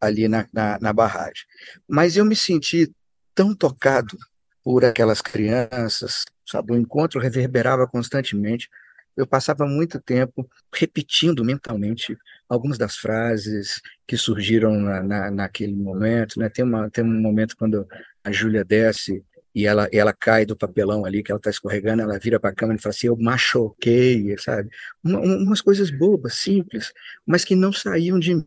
ali 0.00 0.26
na, 0.28 0.46
na, 0.52 0.78
na 0.80 0.92
barragem. 0.92 1.44
Mas 1.86 2.16
eu 2.16 2.24
me 2.24 2.34
senti 2.34 2.92
tão 3.34 3.54
tocado 3.54 4.16
por 4.62 4.84
aquelas 4.84 5.20
crianças, 5.20 6.24
sabe? 6.46 6.72
O 6.72 6.76
encontro 6.76 7.20
reverberava 7.20 7.86
constantemente. 7.86 8.68
Eu 9.16 9.26
passava 9.26 9.66
muito 9.66 10.00
tempo 10.00 10.48
repetindo 10.72 11.44
mentalmente 11.44 12.16
algumas 12.48 12.78
das 12.78 12.96
frases 12.96 13.80
que 14.06 14.16
surgiram 14.16 14.72
na, 14.78 15.02
na, 15.02 15.30
naquele 15.30 15.74
momento. 15.74 16.38
Né? 16.38 16.48
Tem, 16.48 16.64
uma, 16.64 16.90
tem 16.90 17.04
um 17.04 17.20
momento 17.20 17.56
quando 17.56 17.86
a 18.22 18.30
Júlia 18.30 18.64
desce 18.64 19.24
e 19.54 19.66
ela, 19.66 19.88
ela 19.92 20.12
cai 20.12 20.44
do 20.44 20.56
papelão 20.56 21.04
ali, 21.04 21.22
que 21.22 21.30
ela 21.30 21.38
está 21.38 21.48
escorregando, 21.48 22.02
ela 22.02 22.18
vira 22.18 22.40
para 22.40 22.50
a 22.50 22.54
câmera 22.54 22.78
e 22.78 22.82
fala 22.82 22.92
assim, 22.92 23.06
eu 23.06 23.16
machuquei, 23.16 24.36
sabe? 24.38 24.68
Uma, 25.02 25.20
umas 25.20 25.60
coisas 25.60 25.90
bobas, 25.90 26.34
simples, 26.34 26.92
mas 27.24 27.44
que 27.44 27.54
não 27.54 27.72
saíam 27.72 28.18
de. 28.18 28.44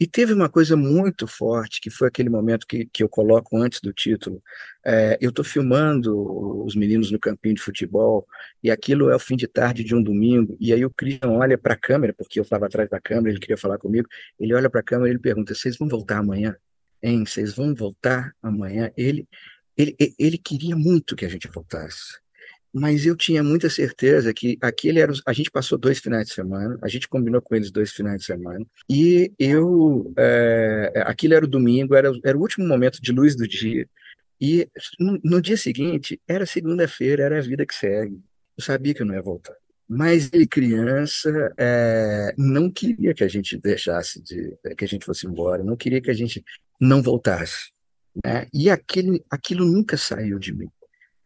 E 0.00 0.06
teve 0.06 0.32
uma 0.32 0.48
coisa 0.48 0.78
muito 0.78 1.26
forte, 1.26 1.78
que 1.78 1.90
foi 1.90 2.08
aquele 2.08 2.30
momento 2.30 2.66
que, 2.66 2.86
que 2.86 3.02
eu 3.02 3.08
coloco 3.08 3.58
antes 3.58 3.82
do 3.82 3.92
título. 3.92 4.42
É, 4.82 5.18
eu 5.20 5.28
estou 5.28 5.44
filmando 5.44 6.64
os 6.64 6.74
meninos 6.74 7.10
no 7.10 7.18
campinho 7.18 7.54
de 7.54 7.60
futebol, 7.60 8.26
e 8.62 8.70
aquilo 8.70 9.10
é 9.10 9.14
o 9.14 9.18
fim 9.18 9.36
de 9.36 9.46
tarde 9.46 9.84
de 9.84 9.94
um 9.94 10.02
domingo, 10.02 10.56
e 10.58 10.72
aí 10.72 10.82
o 10.86 10.90
Christian 10.90 11.28
olha 11.32 11.58
para 11.58 11.74
a 11.74 11.76
câmera, 11.76 12.14
porque 12.16 12.40
eu 12.40 12.44
estava 12.44 12.64
atrás 12.64 12.88
da 12.88 12.98
câmera, 12.98 13.28
ele 13.28 13.40
queria 13.40 13.58
falar 13.58 13.76
comigo, 13.76 14.08
ele 14.38 14.54
olha 14.54 14.70
para 14.70 14.80
a 14.80 14.84
câmera 14.84 15.10
e 15.10 15.12
ele 15.12 15.18
pergunta, 15.18 15.54
vocês 15.54 15.76
vão 15.76 15.86
voltar 15.86 16.16
amanhã? 16.16 16.56
Hein, 17.02 17.26
vocês 17.26 17.52
vão 17.54 17.74
voltar 17.74 18.32
amanhã? 18.42 18.90
Ele, 18.96 19.28
ele, 19.76 19.94
ele 20.18 20.38
queria 20.38 20.76
muito 20.76 21.14
que 21.14 21.26
a 21.26 21.28
gente 21.28 21.46
voltasse 21.46 22.18
mas 22.72 23.04
eu 23.04 23.16
tinha 23.16 23.42
muita 23.42 23.68
certeza 23.68 24.32
que 24.32 24.56
aquele 24.60 25.00
era. 25.00 25.12
A 25.26 25.32
gente 25.32 25.50
passou 25.50 25.76
dois 25.76 25.98
finais 25.98 26.28
de 26.28 26.34
semana, 26.34 26.78
a 26.82 26.88
gente 26.88 27.08
combinou 27.08 27.42
com 27.42 27.54
eles 27.54 27.70
dois 27.70 27.90
finais 27.92 28.20
de 28.20 28.26
semana, 28.26 28.64
e 28.88 29.32
eu. 29.38 30.12
É, 30.16 31.02
aquilo 31.06 31.34
era 31.34 31.44
o 31.44 31.48
domingo, 31.48 31.94
era, 31.94 32.12
era 32.24 32.38
o 32.38 32.40
último 32.40 32.66
momento 32.66 33.00
de 33.00 33.12
luz 33.12 33.34
do 33.36 33.46
dia, 33.46 33.86
e 34.40 34.68
no, 34.98 35.20
no 35.22 35.42
dia 35.42 35.56
seguinte, 35.56 36.20
era 36.26 36.46
segunda-feira, 36.46 37.24
era 37.24 37.38
a 37.38 37.42
vida 37.42 37.66
que 37.66 37.74
segue. 37.74 38.18
Eu 38.56 38.64
sabia 38.64 38.94
que 38.94 39.02
eu 39.02 39.06
não 39.06 39.14
ia 39.14 39.22
voltar. 39.22 39.54
Mas 39.86 40.30
ele, 40.32 40.46
criança, 40.46 41.52
é, 41.58 42.32
não 42.38 42.70
queria 42.70 43.12
que 43.12 43.24
a 43.24 43.28
gente 43.28 43.58
deixasse 43.58 44.22
de. 44.22 44.56
que 44.76 44.84
a 44.84 44.88
gente 44.88 45.04
fosse 45.04 45.26
embora, 45.26 45.64
não 45.64 45.76
queria 45.76 46.00
que 46.00 46.10
a 46.10 46.14
gente 46.14 46.44
não 46.80 47.02
voltasse. 47.02 47.72
Né? 48.24 48.46
E 48.54 48.70
aquele, 48.70 49.22
aquilo 49.28 49.64
nunca 49.64 49.96
saiu 49.96 50.38
de 50.38 50.54
mim. 50.54 50.68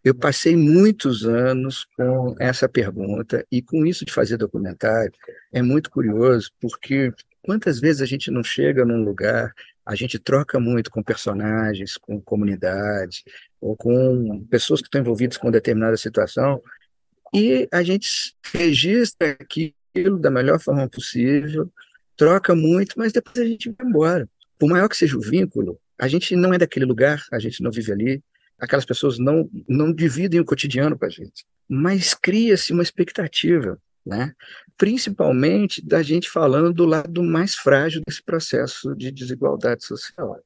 Eu 0.05 0.15
passei 0.15 0.55
muitos 0.55 1.25
anos 1.25 1.87
com 1.97 2.37
essa 2.39 2.69
pergunta, 2.69 3.47
e 3.51 3.63
com 3.63 3.87
isso 3.87 4.05
de 4.05 4.13
fazer 4.13 4.37
documentário, 4.37 5.13
é 5.51 5.63
muito 5.63 5.91
curioso, 5.91 6.51
porque 6.61 7.11
quantas 7.43 7.81
vezes 7.81 8.03
a 8.03 8.07
gente 8.07 8.31
não 8.31 8.45
chega 8.45 8.85
num 8.85 9.03
lugar, 9.03 9.55
a 9.87 9.95
gente 9.95 10.19
troca 10.19 10.61
muito 10.61 10.91
com 10.91 11.03
personagens, 11.03 11.97
com 11.97 12.21
comunidade, 12.21 13.25
ou 13.59 13.75
com 13.75 14.45
pessoas 14.51 14.83
que 14.83 14.89
estão 14.89 15.01
envolvidas 15.01 15.39
com 15.39 15.51
determinada 15.51 15.97
situação, 15.97 16.61
e 17.33 17.67
a 17.73 17.83
gente 17.83 18.35
registra 18.53 19.39
aquilo 19.41 20.19
da 20.19 20.31
melhor 20.31 20.61
forma 20.61 20.87
possível, 20.87 21.73
troca 22.15 22.55
muito, 22.55 22.99
mas 22.99 23.11
depois 23.11 23.39
a 23.39 23.49
gente 23.49 23.71
vai 23.71 23.89
embora. 23.89 24.29
Por 24.59 24.69
maior 24.69 24.89
que 24.89 24.99
seja 24.99 25.17
o 25.17 25.21
vínculo, 25.21 25.81
a 25.99 26.09
gente 26.09 26.37
não 26.37 26.53
é 26.53 26.59
daquele 26.59 26.85
lugar, 26.85 27.23
a 27.33 27.39
gente 27.39 27.63
não 27.63 27.71
vive 27.71 27.91
ali, 27.91 28.23
aquelas 28.65 28.85
pessoas 28.85 29.19
não, 29.19 29.49
não 29.69 29.93
dividem 29.93 30.41
o 30.41 30.45
cotidiano 30.45 30.99
com 30.99 31.05
a 31.05 31.09
gente, 31.09 31.45
mas 31.69 32.15
cria-se 32.15 32.73
uma 32.73 32.83
expectativa, 32.83 33.79
né? 34.05 34.35
principalmente 34.77 35.85
da 35.85 36.03
gente 36.03 36.29
falando 36.29 36.73
do 36.73 36.85
lado 36.85 37.23
mais 37.23 37.55
frágil 37.55 38.03
desse 38.07 38.23
processo 38.23 38.95
de 38.95 39.11
desigualdade 39.11 39.85
social. 39.85 40.39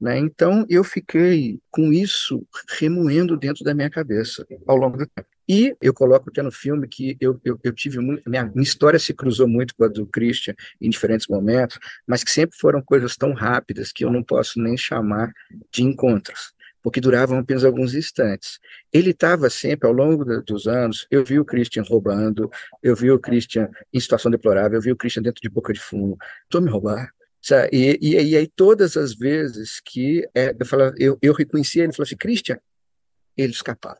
Né? 0.00 0.18
Então, 0.18 0.66
eu 0.68 0.82
fiquei 0.84 1.60
com 1.70 1.92
isso 1.92 2.46
remoendo 2.78 3.36
dentro 3.36 3.64
da 3.64 3.74
minha 3.74 3.90
cabeça 3.90 4.46
ao 4.66 4.76
longo 4.76 4.98
do 4.98 5.06
tempo. 5.06 5.28
E 5.46 5.76
eu 5.80 5.92
coloco 5.92 6.30
até 6.30 6.42
no 6.42 6.50
filme 6.50 6.88
que 6.88 7.18
eu, 7.20 7.38
eu, 7.44 7.58
eu 7.62 7.72
tive 7.72 7.98
muito. 7.98 8.28
Minha, 8.28 8.44
minha, 8.46 8.62
história 8.62 8.98
se 8.98 9.12
cruzou 9.12 9.46
muito 9.46 9.74
com 9.74 9.84
a 9.84 9.88
do 9.88 10.06
Christian 10.06 10.54
em 10.80 10.88
diferentes 10.88 11.26
momentos, 11.28 11.78
mas 12.06 12.24
que 12.24 12.30
sempre 12.30 12.56
foram 12.56 12.80
coisas 12.80 13.14
tão 13.14 13.34
rápidas 13.34 13.92
que 13.92 14.04
eu 14.04 14.10
não 14.10 14.22
posso 14.22 14.58
nem 14.58 14.74
chamar 14.74 15.32
de 15.70 15.82
encontros 15.82 16.53
porque 16.84 17.00
duravam 17.00 17.38
apenas 17.38 17.64
alguns 17.64 17.94
instantes. 17.94 18.60
Ele 18.92 19.10
estava 19.10 19.48
sempre, 19.48 19.88
ao 19.88 19.94
longo 19.94 20.22
dos 20.42 20.66
anos, 20.68 21.06
eu 21.10 21.24
vi 21.24 21.40
o 21.40 21.44
Christian 21.44 21.82
roubando, 21.82 22.50
eu 22.82 22.94
vi 22.94 23.10
o 23.10 23.18
Christian 23.18 23.70
em 23.90 23.98
situação 23.98 24.30
deplorável, 24.30 24.76
eu 24.76 24.82
vi 24.82 24.92
o 24.92 24.96
Christian 24.96 25.22
dentro 25.22 25.40
de 25.40 25.48
boca 25.48 25.72
de 25.72 25.80
fumo, 25.80 26.18
estou 26.42 26.60
me 26.60 26.70
roubar. 26.70 27.10
E, 27.72 27.98
e, 28.02 28.32
e, 28.32 28.36
aí, 28.36 28.46
todas 28.46 28.98
as 28.98 29.14
vezes 29.14 29.80
que 29.80 30.28
é, 30.34 30.54
eu, 30.58 30.66
falava, 30.66 30.94
eu, 30.98 31.18
eu 31.22 31.32
reconhecia 31.32 31.84
ele, 31.84 31.92
falou 31.92 32.04
assim, 32.04 32.18
Christian, 32.18 32.58
ele 33.34 33.52
escapava. 33.52 33.98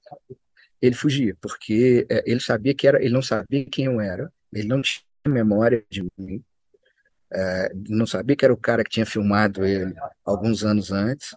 Ele 0.81 0.95
fugia, 0.95 1.35
porque 1.41 2.07
é, 2.11 2.23
ele 2.27 2.41
sabia 2.41 2.75
que 2.75 2.87
era, 2.87 3.03
ele 3.03 3.15
não 3.15 3.23
sabia 3.23 3.65
quem 3.65 3.87
eu 3.87 3.99
era, 3.99 4.31
ele 4.53 4.69
não 4.69 4.83
tinha 4.83 5.03
memória 5.27 5.83
de 5.89 6.07
mim, 6.19 6.45
é, 7.33 7.73
não 7.89 8.07
sabia 8.07 8.37
que 8.37 8.45
era 8.45 8.53
o 8.53 8.59
cara 8.59 8.85
que 8.85 8.91
tinha 8.91 9.07
filmado 9.07 9.65
ele 9.65 9.95
alguns 10.23 10.65
anos 10.65 10.93
antes, 10.93 11.35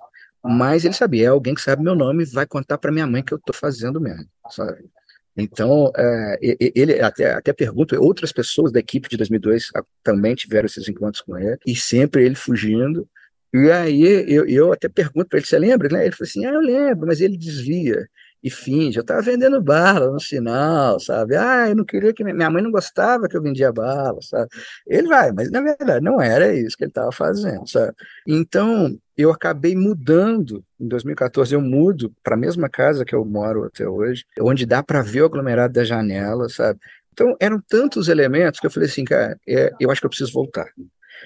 mas 0.48 0.86
ele 0.86 0.94
sabia, 0.94 1.25
é 1.25 1.27
alguém 1.27 1.54
que 1.54 1.62
sabe 1.62 1.84
meu 1.84 1.96
nome 1.96 2.25
vai 2.25 2.46
contar 2.46 2.77
para 2.77 2.92
minha 2.92 3.08
mãe 3.08 3.24
que 3.24 3.34
eu 3.34 3.38
estou 3.38 3.56
fazendo 3.56 4.00
mesmo, 4.00 4.27
sabe? 4.50 4.86
Então, 5.38 5.92
é, 5.96 6.38
ele 6.42 7.00
até, 7.00 7.34
até 7.34 7.54
pergunta, 7.54 8.00
outras 8.00 8.32
pessoas 8.32 8.72
da 8.72 8.80
equipe 8.80 9.08
de 9.08 9.18
2002 9.18 9.70
também 10.04 10.34
tiveram 10.34 10.66
esses 10.66 10.89
encontros 10.89 11.22
com 11.22 11.38
ele, 11.38 11.58
e 11.66 11.75
sempre 11.75 12.25
ele 12.25 12.36
fugindo. 12.36 13.08
E 13.54 13.72
aí 13.72 14.01
eu, 14.27 14.46
eu 14.48 14.74
até 14.74 14.89
pergunto 14.89 15.27
para 15.30 15.38
ele, 15.38 15.46
você 15.46 15.60
lembra? 15.60 15.88
Ele 15.88 16.12
falou 16.12 16.27
assim, 16.27 16.46
ah, 16.46 16.54
eu 16.54 16.60
lembro, 16.60 17.08
mas 17.08 17.22
ele 17.22 17.38
desvia 17.38 18.08
e 18.44 18.50
finge. 18.50 18.98
Eu 18.98 19.01
estava 19.01 19.22
vendendo 19.22 19.62
bala 19.62 20.12
no 20.12 20.20
sinal, 20.20 21.00
sabe? 21.00 21.36
Ah, 21.36 21.70
eu 21.70 21.75
não 21.75 21.86
queria 21.86 22.13
que 22.13 22.24
minha 22.24 22.50
mãe 22.50 22.63
não 22.63 22.72
gostava 22.72 23.27
que 23.27 23.38
eu 23.38 23.42
vendia 23.42 23.72
bala, 23.72 24.20
sabe? 24.22 24.50
Ele 24.88 25.08
vai, 25.08 25.32
mas 25.32 25.51
na 25.51 25.62
verdade 25.62 26.04
não 26.04 26.20
era 26.22 26.54
isso 26.56 26.77
que 26.77 26.84
ele 26.84 26.92
estava 26.92 27.12
fazendo, 27.12 27.68
sabe? 27.68 27.94
Então 28.27 28.98
eu 29.17 29.31
acabei 29.31 29.75
mudando. 29.75 30.63
Em 30.79 30.88
2014 30.88 31.55
eu 31.55 31.62
mudo 31.62 32.13
para 32.24 32.36
a 32.36 32.39
mesma 32.39 32.69
casa 32.69 33.03
que 33.03 33.15
eu 33.15 33.25
moro 33.25 33.63
até 33.63 33.88
hoje, 33.88 34.24
onde 34.39 34.65
dá 34.65 34.83
para 34.83 35.01
ver 35.01 35.24
o 35.24 35.25
aglomerado 35.25 35.74
da 35.74 35.83
janela, 35.83 36.47
sabe? 36.47 36.79
Então 37.12 37.36
eram 37.39 37.59
tantos 37.67 38.07
elementos 38.07 38.59
que 38.59 38.67
eu 38.67 38.71
falei 38.71 38.88
assim, 38.88 39.03
cara, 39.03 39.39
é, 39.47 39.74
eu 39.79 39.89
acho 39.89 40.00
que 40.00 40.05
eu 40.05 40.09
preciso 40.09 40.31
voltar. 40.31 40.67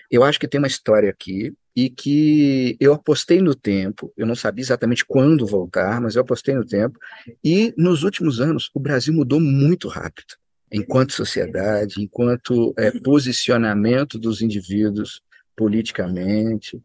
Eu 0.10 0.24
acho 0.24 0.40
que 0.40 0.48
tem 0.48 0.58
uma 0.58 0.68
história 0.68 1.10
aqui 1.10 1.54
e 1.76 1.90
que 1.90 2.78
eu 2.80 2.94
apostei 2.94 3.42
no 3.42 3.56
tempo, 3.56 4.12
eu 4.18 4.26
não 4.26 4.36
sabia 4.36 4.64
exatamente 4.64 5.06
quando 5.06 5.46
voltar, 5.46 6.00
mas 6.02 6.16
eu 6.16 6.22
apostei 6.22 6.54
no 6.54 6.66
tempo, 6.66 7.00
e 7.44 7.74
nos 7.78 8.04
últimos 8.04 8.42
anos 8.42 8.70
o 8.74 8.80
Brasil 8.80 9.14
mudou 9.14 9.40
muito 9.40 9.88
rápido, 9.88 10.36
enquanto 10.72 11.14
sociedade, 11.14 12.02
enquanto 12.02 12.74
é, 12.78 12.92
posicionamento 13.00 14.20
dos 14.20 14.42
indivíduos 14.42 15.22
politicamente, 15.56 16.82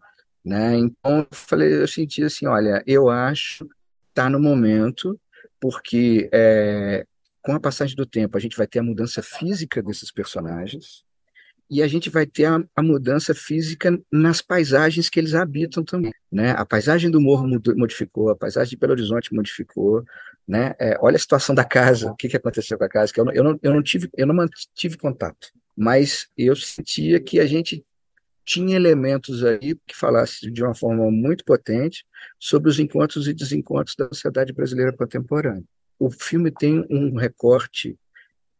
né? 0.46 0.76
Então 0.76 1.18
eu 1.18 1.26
falei, 1.32 1.74
eu 1.74 1.88
senti 1.88 2.22
assim, 2.22 2.46
olha, 2.46 2.80
eu 2.86 3.10
acho 3.10 3.68
está 4.10 4.30
no 4.30 4.40
momento, 4.40 5.20
porque 5.60 6.30
é, 6.32 7.04
com 7.42 7.52
a 7.52 7.60
passagem 7.60 7.94
do 7.94 8.06
tempo 8.06 8.36
a 8.36 8.40
gente 8.40 8.56
vai 8.56 8.66
ter 8.66 8.78
a 8.78 8.82
mudança 8.82 9.22
física 9.22 9.82
desses 9.82 10.10
personagens, 10.10 11.04
e 11.68 11.82
a 11.82 11.88
gente 11.88 12.08
vai 12.08 12.24
ter 12.24 12.44
a, 12.44 12.62
a, 12.76 12.82
mudança 12.82 13.34
física 13.34 14.00
nas 14.10 14.40
paisagens 14.40 15.08
que 15.08 15.18
eles 15.18 15.34
habitam 15.34 15.84
também. 15.84 16.12
Né? 16.30 16.52
A 16.52 16.64
paisagem 16.64 17.10
do 17.10 17.20
morro 17.20 17.46
modificou, 17.76 18.30
a 18.30 18.36
paisagem 18.36 18.70
de 18.70 18.76
Belo 18.76 18.92
Horizonte 18.92 19.34
modificou. 19.34 20.04
Né? 20.46 20.74
É, 20.78 20.96
olha 21.00 21.16
a 21.16 21.18
situação 21.18 21.56
da 21.56 21.64
casa, 21.64 22.12
o 22.12 22.14
que, 22.14 22.28
que 22.28 22.36
aconteceu 22.36 22.78
com 22.78 22.84
a 22.84 22.88
casa, 22.88 23.12
que 23.12 23.18
eu 23.18 23.24
não, 23.24 23.32
eu 23.32 23.42
não, 23.42 23.58
eu 23.60 23.74
não 23.74 23.82
tive, 23.82 24.08
eu 24.16 24.28
não 24.28 24.34
mantive 24.34 24.96
contato, 24.96 25.48
mas 25.76 26.28
eu 26.38 26.54
sentia 26.54 27.18
que 27.18 27.40
a 27.40 27.46
gente 27.46 27.84
tinha 28.46 28.76
elementos 28.76 29.44
aí 29.44 29.76
que 29.86 29.96
falassem 29.96 30.52
de 30.52 30.62
uma 30.62 30.74
forma 30.74 31.10
muito 31.10 31.44
potente 31.44 32.06
sobre 32.38 32.70
os 32.70 32.78
encontros 32.78 33.26
e 33.26 33.34
desencontros 33.34 33.96
da 33.96 34.06
sociedade 34.06 34.52
brasileira 34.52 34.92
contemporânea. 34.92 35.64
O 35.98 36.10
filme 36.10 36.50
tem 36.50 36.86
um 36.88 37.16
recorte 37.16 37.98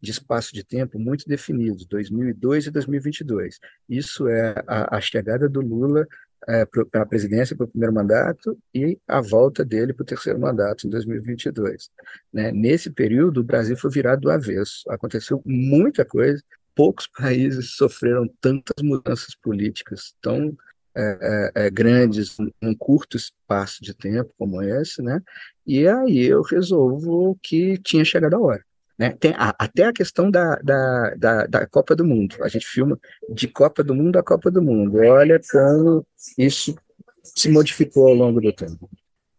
de 0.01 0.11
espaço 0.11 0.53
de 0.53 0.65
tempo 0.65 0.99
muito 0.99 1.27
definidos, 1.27 1.87
2002 1.87 2.67
e 2.67 2.71
2022. 2.71 3.61
Isso 3.89 4.29
é 4.29 4.55
a, 4.67 4.97
a 4.97 5.01
chegada 5.01 5.49
do 5.49 5.61
Lula 5.61 6.07
é, 6.49 6.65
para 6.67 7.03
a 7.03 7.07
presidência 7.07 7.57
para 7.57 7.65
o 7.65 7.69
primeiro 7.69 7.95
mandato 7.95 8.59
e 8.75 8.99
a 9.07 9.21
volta 9.21 9.65
dele 9.65 9.93
para 9.93 10.03
o 10.03 10.07
terceiro 10.07 10.39
mandato 10.39 10.87
em 10.87 10.91
2022. 10.91 11.91
Né? 12.33 12.51
Nesse 12.53 12.91
período, 12.91 13.41
o 13.41 13.45
Brasil 13.45 13.77
foi 13.77 13.91
virado 13.91 14.23
do 14.23 14.31
avesso. 14.31 14.83
Aconteceu 14.91 15.41
muita 15.45 16.05
coisa. 16.05 16.43
Poucos 16.77 17.09
países 17.09 17.75
sofreram 17.75 18.29
tantas 18.41 18.85
mudanças 18.85 19.35
políticas 19.35 20.15
tão 20.23 20.57
é, 20.95 21.53
é, 21.57 21.67
é 21.67 21.71
grandes 21.71 22.37
num 22.63 22.75
curto 22.75 23.17
espaço 23.17 23.83
de 23.83 23.93
tempo 23.93 24.33
como 24.39 24.63
esse, 24.63 25.03
né? 25.03 25.21
E 25.67 25.89
aí 25.89 26.25
eu 26.25 26.43
resolvo 26.43 27.37
que 27.43 27.79
tinha 27.79 28.05
chegado 28.05 28.35
a 28.35 28.41
hora. 28.41 28.65
Né? 28.99 29.11
Tem 29.11 29.35
a, 29.37 29.55
até 29.59 29.85
a 29.85 29.93
questão 29.93 30.31
da, 30.31 30.57
da, 30.57 31.15
da, 31.17 31.47
da, 31.47 31.67
Copa 31.67 31.95
do 31.95 32.05
Mundo. 32.05 32.37
A 32.41 32.49
gente 32.49 32.67
filma 32.67 32.99
de 33.29 33.47
Copa 33.49 33.83
do 33.83 33.95
Mundo 33.95 34.17
a 34.17 34.23
Copa 34.23 34.51
do 34.51 34.63
Mundo. 34.63 34.99
Olha 34.99 35.41
como 35.51 36.07
isso 36.39 36.75
se 37.23 37.49
modificou 37.51 38.09
ao 38.09 38.15
longo 38.15 38.41
do 38.41 38.53
tempo. 38.53 38.89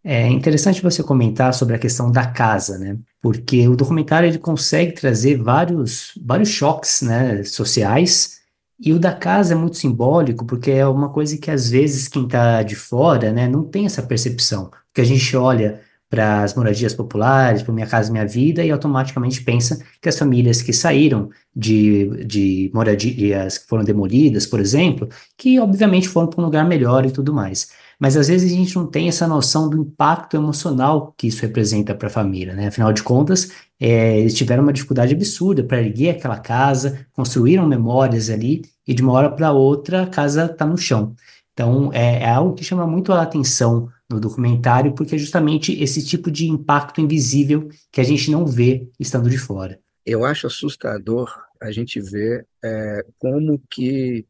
É 0.04 0.28
interessante 0.28 0.82
você 0.82 1.04
comentar 1.04 1.54
sobre 1.54 1.76
a 1.76 1.80
questão 1.80 2.12
da 2.12 2.28
casa, 2.28 2.78
né? 2.78 2.98
Porque 3.22 3.68
o 3.68 3.76
documentário 3.76 4.28
ele 4.30 4.38
consegue 4.38 4.94
trazer 4.94 5.42
vários, 5.42 6.12
vários 6.24 6.50
choques 6.50 7.02
né, 7.02 7.44
sociais 7.44 8.38
e 8.80 8.94
o 8.94 9.00
da 9.00 9.12
casa 9.12 9.54
é 9.54 9.58
muito 9.58 9.78
simbólico 9.78 10.46
porque 10.46 10.72
é 10.72 10.86
uma 10.86 11.10
coisa 11.10 11.38
que 11.38 11.50
às 11.50 11.70
vezes 11.70 12.08
quem 12.08 12.26
está 12.26 12.62
de 12.62 12.76
fora 12.76 13.32
né, 13.32 13.48
não 13.48 13.64
tem 13.64 13.86
essa 13.86 14.04
percepção. 14.04 14.70
Porque 14.88 15.02
a 15.02 15.04
gente 15.04 15.36
olha 15.36 15.82
para 16.10 16.44
as 16.44 16.54
moradias 16.54 16.94
populares, 16.94 17.64
para 17.64 17.74
Minha 17.74 17.88
Casa 17.88 18.12
Minha 18.12 18.26
Vida, 18.26 18.64
e 18.64 18.72
automaticamente 18.72 19.44
pensa 19.44 19.84
que 20.02 20.08
as 20.08 20.18
famílias 20.18 20.62
que 20.62 20.72
saíram 20.72 21.30
de, 21.56 22.24
de 22.26 22.72
moradias 22.74 23.58
que 23.58 23.68
foram 23.68 23.84
demolidas, 23.84 24.46
por 24.46 24.60
exemplo, 24.60 25.10
que 25.36 25.60
obviamente 25.60 26.08
foram 26.08 26.30
para 26.30 26.42
um 26.42 26.46
lugar 26.46 26.66
melhor 26.66 27.06
e 27.06 27.12
tudo 27.12 27.34
mais. 27.34 27.70
Mas 28.00 28.16
às 28.16 28.28
vezes 28.28 28.52
a 28.52 28.56
gente 28.56 28.76
não 28.76 28.86
tem 28.86 29.08
essa 29.08 29.28
noção 29.28 29.70
do 29.70 29.82
impacto 29.82 30.36
emocional 30.38 31.14
que 31.18 31.28
isso 31.28 31.42
representa 31.42 31.96
para 31.96 32.08
a 32.08 32.12
família, 32.12 32.54
né? 32.54 32.68
Afinal 32.68 32.94
de 32.94 33.02
contas, 33.02 33.52
é, 33.80 34.20
eles 34.20 34.36
tiveram 34.36 34.64
uma 34.64 34.74
dificuldade 34.74 35.14
absurda 35.14 35.64
para 35.64 35.82
erguer 35.82 36.12
aquela 36.12 36.40
casa, 36.40 37.08
construíram 37.14 37.68
memórias 37.68 38.30
ali, 38.30 38.62
e 38.88 38.94
de 38.94 39.02
uma 39.02 39.14
hora 39.14 39.32
para 39.32 39.52
outra 39.52 40.04
a 40.04 40.08
casa 40.08 40.46
está 40.46 40.66
no 40.66 40.78
chão. 40.78 41.16
Então, 41.54 41.92
é, 41.92 42.22
é, 42.22 42.30
algo 42.30 42.54
que 42.54 42.64
chama 42.64 42.86
muito 42.86 43.12
a 43.12 43.24
atenção 43.24 43.90
no 44.08 44.20
documentário, 44.20 44.94
porque 44.94 45.16
é 45.16 45.18
justamente 45.18 45.74
esse 45.82 46.06
tipo 46.06 46.30
de 46.30 46.48
impacto 46.48 47.02
invisível 47.02 47.68
que 47.92 48.00
a 48.00 48.04
gente 48.04 48.30
não 48.30 48.46
vê 48.46 48.88
estando 49.00 49.28
de 49.28 49.40
fora. 49.40 49.80
Eu 50.06 50.24
acho 50.24 50.46
assustador 50.46 51.34
a 51.60 51.72
gente 51.72 52.00
ver 52.00 52.46
é, 52.64 53.04
como 53.18 53.60
que 53.72 54.24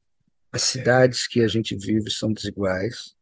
as 0.54 0.64
cidades 0.64 1.28
que 1.28 1.42
a 1.42 1.48
gente 1.50 1.76
vive 1.76 2.10
são 2.10 2.32
desiguais 2.32 3.17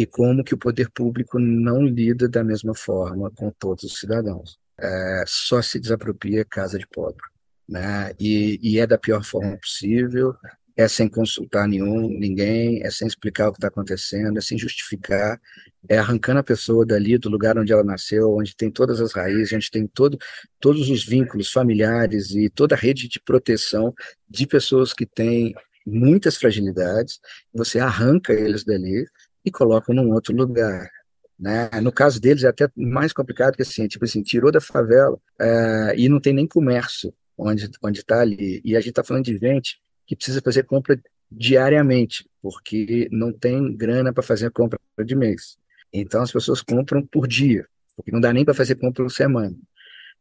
e 0.00 0.06
como 0.06 0.42
que 0.42 0.54
o 0.54 0.58
poder 0.58 0.88
público 0.88 1.38
não 1.38 1.84
lida 1.84 2.26
da 2.26 2.42
mesma 2.42 2.74
forma 2.74 3.30
com 3.32 3.50
todos 3.50 3.84
os 3.84 4.00
cidadãos. 4.00 4.58
É, 4.80 5.24
só 5.26 5.60
se 5.60 5.78
desapropria 5.78 6.42
casa 6.42 6.78
de 6.78 6.86
pobre. 6.86 7.20
Né? 7.68 8.10
E, 8.18 8.58
e 8.62 8.78
é 8.78 8.86
da 8.86 8.96
pior 8.96 9.22
forma 9.22 9.58
possível, 9.58 10.34
é 10.74 10.88
sem 10.88 11.06
consultar 11.06 11.68
nenhum, 11.68 12.08
ninguém, 12.08 12.82
é 12.82 12.90
sem 12.90 13.06
explicar 13.06 13.48
o 13.48 13.52
que 13.52 13.58
está 13.58 13.68
acontecendo, 13.68 14.38
é 14.38 14.40
sem 14.40 14.56
justificar, 14.56 15.38
é 15.86 15.98
arrancando 15.98 16.40
a 16.40 16.44
pessoa 16.44 16.86
dali 16.86 17.18
do 17.18 17.28
lugar 17.28 17.58
onde 17.58 17.70
ela 17.70 17.84
nasceu, 17.84 18.34
onde 18.34 18.56
tem 18.56 18.70
todas 18.70 19.02
as 19.02 19.12
raízes, 19.12 19.52
onde 19.52 19.70
tem 19.70 19.86
todo, 19.86 20.16
todos 20.58 20.88
os 20.88 21.04
vínculos 21.04 21.52
familiares 21.52 22.30
e 22.30 22.48
toda 22.48 22.74
a 22.74 22.78
rede 22.78 23.06
de 23.06 23.20
proteção 23.20 23.92
de 24.26 24.46
pessoas 24.46 24.94
que 24.94 25.04
têm 25.04 25.54
muitas 25.86 26.38
fragilidades, 26.38 27.20
você 27.52 27.78
arranca 27.78 28.32
eles 28.32 28.64
dali 28.64 29.04
e 29.44 29.50
coloca 29.50 29.92
num 29.92 30.12
outro 30.12 30.34
lugar. 30.34 30.90
Né? 31.38 31.70
No 31.80 31.90
caso 31.90 32.20
deles 32.20 32.44
é 32.44 32.48
até 32.48 32.68
mais 32.76 33.12
complicado 33.12 33.56
que 33.56 33.62
assim, 33.62 33.88
tipo 33.88 34.04
assim, 34.04 34.22
tirou 34.22 34.52
da 34.52 34.60
favela 34.60 35.18
é, 35.40 35.94
e 35.96 36.08
não 36.08 36.20
tem 36.20 36.34
nem 36.34 36.46
comércio 36.46 37.14
onde 37.36 37.70
onde 37.82 38.00
está 38.00 38.20
ali. 38.20 38.60
E 38.62 38.76
a 38.76 38.80
gente 38.80 38.90
está 38.90 39.02
falando 39.02 39.24
de 39.24 39.38
gente 39.38 39.80
que 40.06 40.14
precisa 40.14 40.42
fazer 40.42 40.64
compra 40.64 41.00
diariamente, 41.30 42.28
porque 42.42 43.08
não 43.10 43.32
tem 43.32 43.74
grana 43.74 44.12
para 44.12 44.22
fazer 44.22 44.46
a 44.46 44.50
compra 44.50 44.78
de 45.04 45.14
mês. 45.14 45.56
Então 45.92 46.22
as 46.22 46.30
pessoas 46.30 46.60
compram 46.60 47.06
por 47.06 47.26
dia, 47.26 47.66
porque 47.96 48.12
não 48.12 48.20
dá 48.20 48.32
nem 48.32 48.44
para 48.44 48.52
fazer 48.52 48.74
compra 48.74 49.04
por 49.04 49.10
semana. 49.10 49.56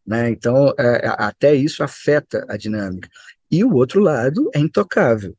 Né? 0.06 0.30
Então 0.30 0.74
é, 0.80 1.02
até 1.18 1.54
isso 1.54 1.84
afeta 1.84 2.46
a 2.48 2.56
dinâmica. 2.56 3.10
E 3.52 3.64
o 3.64 3.74
outro 3.74 4.00
lado 4.00 4.50
é 4.54 4.60
intocável. 4.60 5.36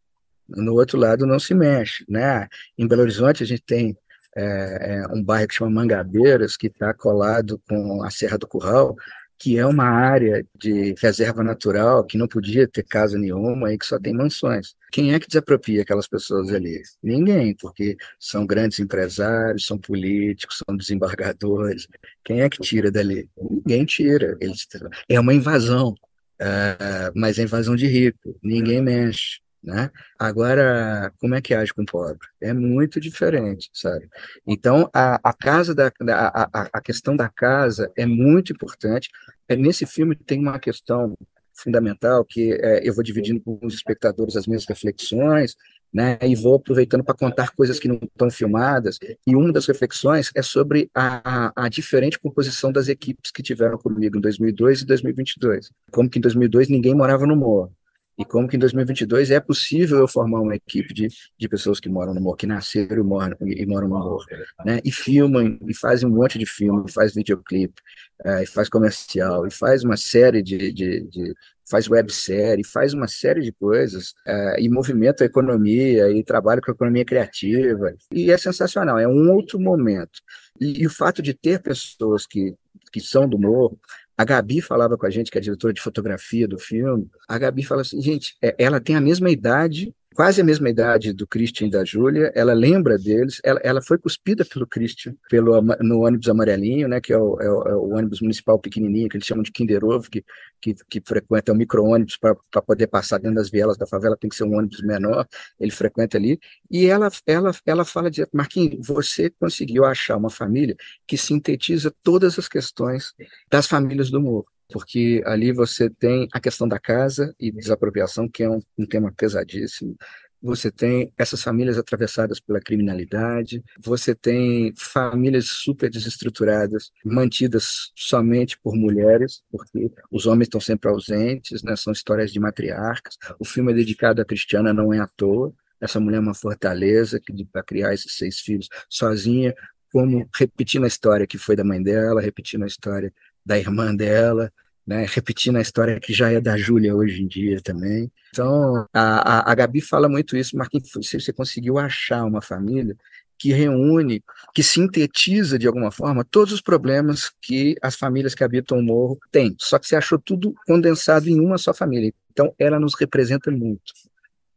No 0.57 0.75
outro 0.75 0.99
lado 0.99 1.27
não 1.27 1.39
se 1.39 1.55
mexe. 1.55 2.05
Né? 2.09 2.49
Em 2.79 2.87
Belo 2.87 3.03
Horizonte 3.03 3.43
a 3.43 3.47
gente 3.47 3.63
tem 3.63 3.97
é, 4.37 5.01
é 5.01 5.07
um 5.13 5.23
bairro 5.23 5.49
que 5.49 5.55
chama 5.55 5.71
Mangabeiras, 5.71 6.57
que 6.57 6.69
está 6.69 6.95
colado 6.95 7.61
com 7.69 8.03
a 8.03 8.11
Serra 8.11 8.39
do 8.39 8.47
Curral, 8.47 8.97
que 9.41 9.59
é 9.59 9.65
uma 9.65 9.85
área 9.85 10.47
de 10.55 10.95
reserva 11.01 11.43
natural 11.43 12.05
que 12.05 12.19
não 12.19 12.29
podia 12.29 12.69
ter 12.69 12.83
casa 12.83 13.19
nenhuma 13.19 13.73
e 13.73 13.79
que 13.79 13.87
só 13.87 13.99
tem 13.99 14.13
mansões. 14.13 14.75
Quem 14.93 15.15
é 15.15 15.19
que 15.19 15.27
desapropria 15.27 15.81
aquelas 15.81 16.07
pessoas 16.07 16.53
ali? 16.53 16.83
Ninguém, 17.03 17.57
porque 17.57 17.97
são 18.19 18.47
grandes 18.47 18.79
empresários, 18.79 19.65
são 19.65 19.79
políticos, 19.79 20.59
são 20.59 20.77
desembargadores. 20.77 21.89
Quem 22.23 22.43
é 22.43 22.51
que 22.51 22.59
tira 22.61 22.91
dali? 22.91 23.31
Ninguém 23.51 23.87
tira. 23.87 24.37
Eles, 24.43 24.69
é 25.09 25.19
uma 25.19 25.33
invasão, 25.33 25.93
uh, 25.93 27.11
mas 27.15 27.39
é 27.39 27.43
invasão 27.43 27.75
de 27.75 27.87
rico. 27.87 28.39
Ninguém 28.43 28.83
mexe. 28.83 29.41
Né? 29.63 29.91
Agora, 30.19 31.13
como 31.21 31.35
é 31.35 31.41
que 31.43 31.53
age 31.53 31.75
com 31.75 31.83
o 31.83 31.87
pobre? 31.87 32.27
É 32.41 32.53
muito 32.55 32.99
diferente, 32.99 33.69
sabe? 33.75 34.09
Então, 34.47 34.89
a, 34.93 35.21
a 35.23 35.35
casa 35.35 35.75
da, 35.75 35.93
a, 36.09 36.69
a 36.73 36.81
questão 36.81 37.15
da 37.15 37.29
casa 37.29 37.93
é 37.95 38.07
muito 38.07 38.53
importante. 38.53 39.11
É, 39.47 39.55
nesse 39.57 39.85
filme 39.85 40.17
tem 40.17 40.41
uma 40.41 40.59
questão 40.59 41.15
fundamental 41.53 42.25
que 42.25 42.55
é, 42.55 42.89
eu 42.89 42.95
vou 42.95 43.05
dividindo 43.05 43.39
com 43.41 43.59
os 43.63 43.75
espectadores 43.75 44.35
as 44.35 44.47
minhas 44.47 44.65
reflexões, 44.65 45.55
né? 45.93 46.19
E 46.23 46.35
vou 46.35 46.55
aproveitando 46.55 47.05
para 47.05 47.15
contar 47.15 47.51
coisas 47.51 47.79
que 47.79 47.89
não 47.89 47.97
estão 48.03 48.31
filmadas. 48.31 48.99
E 49.27 49.37
uma 49.37 49.53
das 49.53 49.67
reflexões 49.67 50.31
é 50.35 50.41
sobre 50.41 50.89
a, 50.95 51.49
a, 51.49 51.67
a, 51.67 51.69
diferente 51.69 52.19
composição 52.19 52.73
das 52.73 52.89
equipes 52.89 53.31
que 53.31 53.43
tiveram 53.43 53.77
comigo 53.77 54.17
em 54.17 54.21
2002 54.21 54.83
e 54.83 54.87
2022. 54.87 55.71
Como 55.91 56.09
que 56.09 56.19
em 56.19 56.23
2002 56.23 56.69
ninguém 56.69 56.95
morava 56.95 57.27
no 57.27 57.37
morro 57.37 57.75
e 58.21 58.25
como 58.27 58.47
que 58.47 58.55
em 58.55 58.59
2022 58.59 59.31
é 59.31 59.41
possível 59.41 59.99
eu 59.99 60.07
formar 60.07 60.43
uma 60.43 60.55
equipe 60.55 60.93
de, 60.93 61.09
de 61.39 61.49
pessoas 61.49 61.81
que 61.81 61.89
moram 61.89 62.13
no 62.13 62.21
morro, 62.21 62.37
que 62.37 62.47
nasceram 62.47 63.03
e 63.03 63.03
moram, 63.03 63.35
e, 63.41 63.65
moram 63.65 63.89
no 63.89 63.99
morro, 63.99 64.23
né? 64.63 64.79
E 64.85 64.93
filmam, 64.93 65.59
e 65.67 65.75
fazem 65.75 66.07
um 66.07 66.13
monte 66.13 66.39
de 66.39 66.45
filme, 66.45 66.93
faz 66.93 67.15
videoclipe, 67.15 67.81
é, 68.23 68.43
e 68.43 68.47
faz 68.47 68.69
comercial, 68.69 69.47
e 69.47 69.51
faz 69.51 69.85
uma 69.85 69.97
série 69.97 70.43
de, 70.43 70.71
de, 70.71 71.01
de 71.09 71.35
faz 71.67 71.89
websérie, 71.89 72.63
faz 72.63 72.93
uma 72.93 73.09
série 73.09 73.41
de 73.41 73.53
coisas, 73.53 74.13
é, 74.27 74.61
e 74.61 74.69
movimenta 74.69 75.25
a 75.25 75.27
economia, 75.27 76.11
e 76.11 76.23
trabalha 76.23 76.61
com 76.61 76.71
a 76.71 76.75
economia 76.75 77.07
criativa, 77.07 77.95
e 78.13 78.31
é 78.31 78.37
sensacional, 78.37 78.99
é 78.99 79.09
um 79.09 79.33
outro 79.33 79.59
momento. 79.59 80.21
E, 80.61 80.83
e 80.83 80.87
o 80.87 80.91
fato 80.91 81.23
de 81.23 81.33
ter 81.33 81.63
pessoas 81.63 82.27
que, 82.27 82.55
que 82.93 83.01
são 83.01 83.27
do 83.27 83.39
morro, 83.39 83.81
a 84.21 84.25
Gabi 84.25 84.61
falava 84.61 84.99
com 84.99 85.07
a 85.07 85.11
gente, 85.11 85.31
que 85.31 85.39
é 85.39 85.41
a 85.41 85.43
diretora 85.43 85.73
de 85.73 85.81
fotografia 85.81 86.47
do 86.47 86.59
filme. 86.59 87.11
A 87.27 87.39
Gabi 87.39 87.63
fala 87.63 87.81
assim, 87.81 88.03
gente, 88.03 88.37
é, 88.43 88.55
ela 88.59 88.79
tem 88.79 88.95
a 88.95 89.01
mesma 89.01 89.31
idade 89.31 89.95
quase 90.15 90.41
a 90.41 90.45
mesma 90.45 90.69
idade 90.69 91.13
do 91.13 91.27
Christian 91.27 91.69
e 91.69 91.71
da 91.71 91.85
Júlia, 91.85 92.33
ela 92.35 92.53
lembra 92.53 92.99
deles, 92.99 93.41
ela, 93.45 93.61
ela 93.63 93.81
foi 93.83 93.97
cuspida 93.99 94.45
pelo 94.45 94.67
Christian 94.67 95.15
pelo, 95.29 95.61
no 95.81 96.01
ônibus 96.01 96.29
amarelinho, 96.29 96.89
né, 96.89 97.01
que 97.01 97.13
é 97.13 97.19
o, 97.19 97.41
é 97.41 97.51
o, 97.51 97.63
é 97.69 97.75
o 97.77 97.89
ônibus 97.97 98.21
municipal 98.21 98.59
pequenininho, 98.59 99.09
que 99.09 99.17
eles 99.17 99.27
chamam 99.27 99.43
de 99.43 99.53
Kinder 99.53 99.85
Ovo, 99.85 100.11
que, 100.11 100.25
que, 100.61 100.75
que 100.89 101.01
frequenta 101.05 101.53
o 101.53 101.57
micro-ônibus 101.57 102.17
para 102.17 102.63
poder 102.63 102.89
passar 102.89 103.19
dentro 103.19 103.37
das 103.37 103.51
vielas 103.51 103.79
da 103.79 103.87
favela, 103.87 104.17
tem 104.17 104.29
que 104.29 104.37
ser 104.37 104.45
um 104.45 104.57
ônibus 104.57 104.83
menor, 104.83 105.27
ele 105.59 105.71
frequenta 105.71 106.19
ali, 106.19 106.39
e 106.71 106.87
ela, 106.87 107.09
ela, 107.27 107.53
ela 107.65 107.85
fala 107.85 108.11
de, 108.11 108.27
Marquinhos, 108.33 108.87
você 108.87 109.31
conseguiu 109.31 109.85
achar 109.85 110.17
uma 110.17 110.31
família 110.31 110.77
que 111.07 111.17
sintetiza 111.17 111.93
todas 112.03 112.39
as 112.39 112.49
questões 112.49 113.15
das 113.51 113.67
famílias 113.67 114.11
do 114.11 114.21
morro 114.21 114.47
porque 114.73 115.23
ali 115.27 115.53
você 115.53 115.91
tem 115.91 116.29
a 116.33 116.41
questão 116.41 116.67
da 116.69 116.79
casa 116.79 117.35
e 117.39 117.51
desapropriação, 117.51 118.29
que 118.29 118.43
é 118.43 118.51
um, 118.51 118.61
um 118.79 118.87
tema 118.87 119.13
pesadíssimo. 119.13 119.97
Você 120.43 120.71
tem 120.71 121.13
essas 121.19 121.43
famílias 121.43 121.77
atravessadas 121.77 122.41
pela 122.41 122.61
criminalidade, 122.61 123.63
você 123.79 124.15
tem 124.15 124.73
famílias 124.75 125.47
super 125.47 125.91
desestruturadas, 125.91 126.91
mantidas 127.05 127.93
somente 127.95 128.59
por 128.59 128.75
mulheres, 128.75 129.43
porque 129.51 129.91
os 130.11 130.27
homens 130.27 130.47
estão 130.47 130.61
sempre 130.61 130.89
ausentes, 130.89 131.63
né? 131.63 131.77
são 131.77 131.93
histórias 131.93 132.33
de 132.33 132.41
matriarcas. 132.41 133.19
O 133.39 133.45
filme 133.45 133.73
é 133.73 133.75
dedicado 133.75 134.23
a 134.23 134.25
Cristiana, 134.25 134.73
não 134.73 134.95
é 134.95 134.99
à 134.99 135.07
toa. 135.07 135.53
Essa 135.79 136.01
mulher 136.01 136.17
é 136.17 136.21
uma 136.21 136.35
fortaleza 136.35 137.21
que 137.21 137.45
para 137.45 137.63
criar 137.63 137.93
esses 137.93 138.17
seis 138.17 138.41
filhos 138.41 138.69
sozinha, 138.89 139.55
como 139.93 140.27
repetindo 140.35 140.85
a 140.85 140.89
história 140.89 141.27
que 141.27 141.37
foi 141.37 141.55
da 141.55 141.65
mãe 141.65 141.83
dela, 141.83 142.21
repetindo 142.21 142.63
a 142.63 142.67
história 142.67 143.13
da 143.45 143.59
irmã 143.59 143.95
dela, 143.95 144.53
né, 144.87 145.07
repetindo 145.09 145.57
a 145.57 145.61
história 145.61 146.01
que 146.01 146.13
já 146.13 146.33
é 146.33 146.41
da 146.41 146.57
Júlia 146.57 146.95
hoje 146.95 147.23
em 147.23 147.27
dia 147.27 147.61
também. 147.63 148.11
Então, 148.31 148.87
a, 148.93 149.39
a, 149.39 149.53
a 149.53 149.55
Gabi 149.55 149.81
fala 149.81 150.09
muito 150.09 150.37
isso, 150.37 150.57
Marquinhos, 150.57 150.91
você 150.95 151.33
conseguiu 151.33 151.79
achar 151.79 152.25
uma 152.25 152.41
família 152.41 152.97
que 153.41 153.53
reúne, 153.55 154.23
que 154.55 154.63
sintetiza 154.63 155.59
de 155.59 155.67
alguma 155.67 155.91
forma 155.91 156.23
todos 156.23 156.53
os 156.53 156.61
problemas 156.61 157.33
que 157.41 157.75
as 157.81 157.97
famílias 157.97 158.35
que 158.35 158.45
habitam 158.45 158.79
o 158.79 158.83
morro 158.83 159.19
têm. 159.33 159.57
Só 159.59 159.79
que 159.79 159.87
você 159.87 159.97
achou 159.97 160.19
tudo 160.19 160.55
condensado 160.67 161.27
em 161.27 161.41
uma 161.41 161.57
só 161.57 161.73
família. 161.73 162.13
Então, 162.31 162.55
ela 162.59 162.79
nos 162.79 162.95
representa 162.95 163.51
muito. 163.51 163.95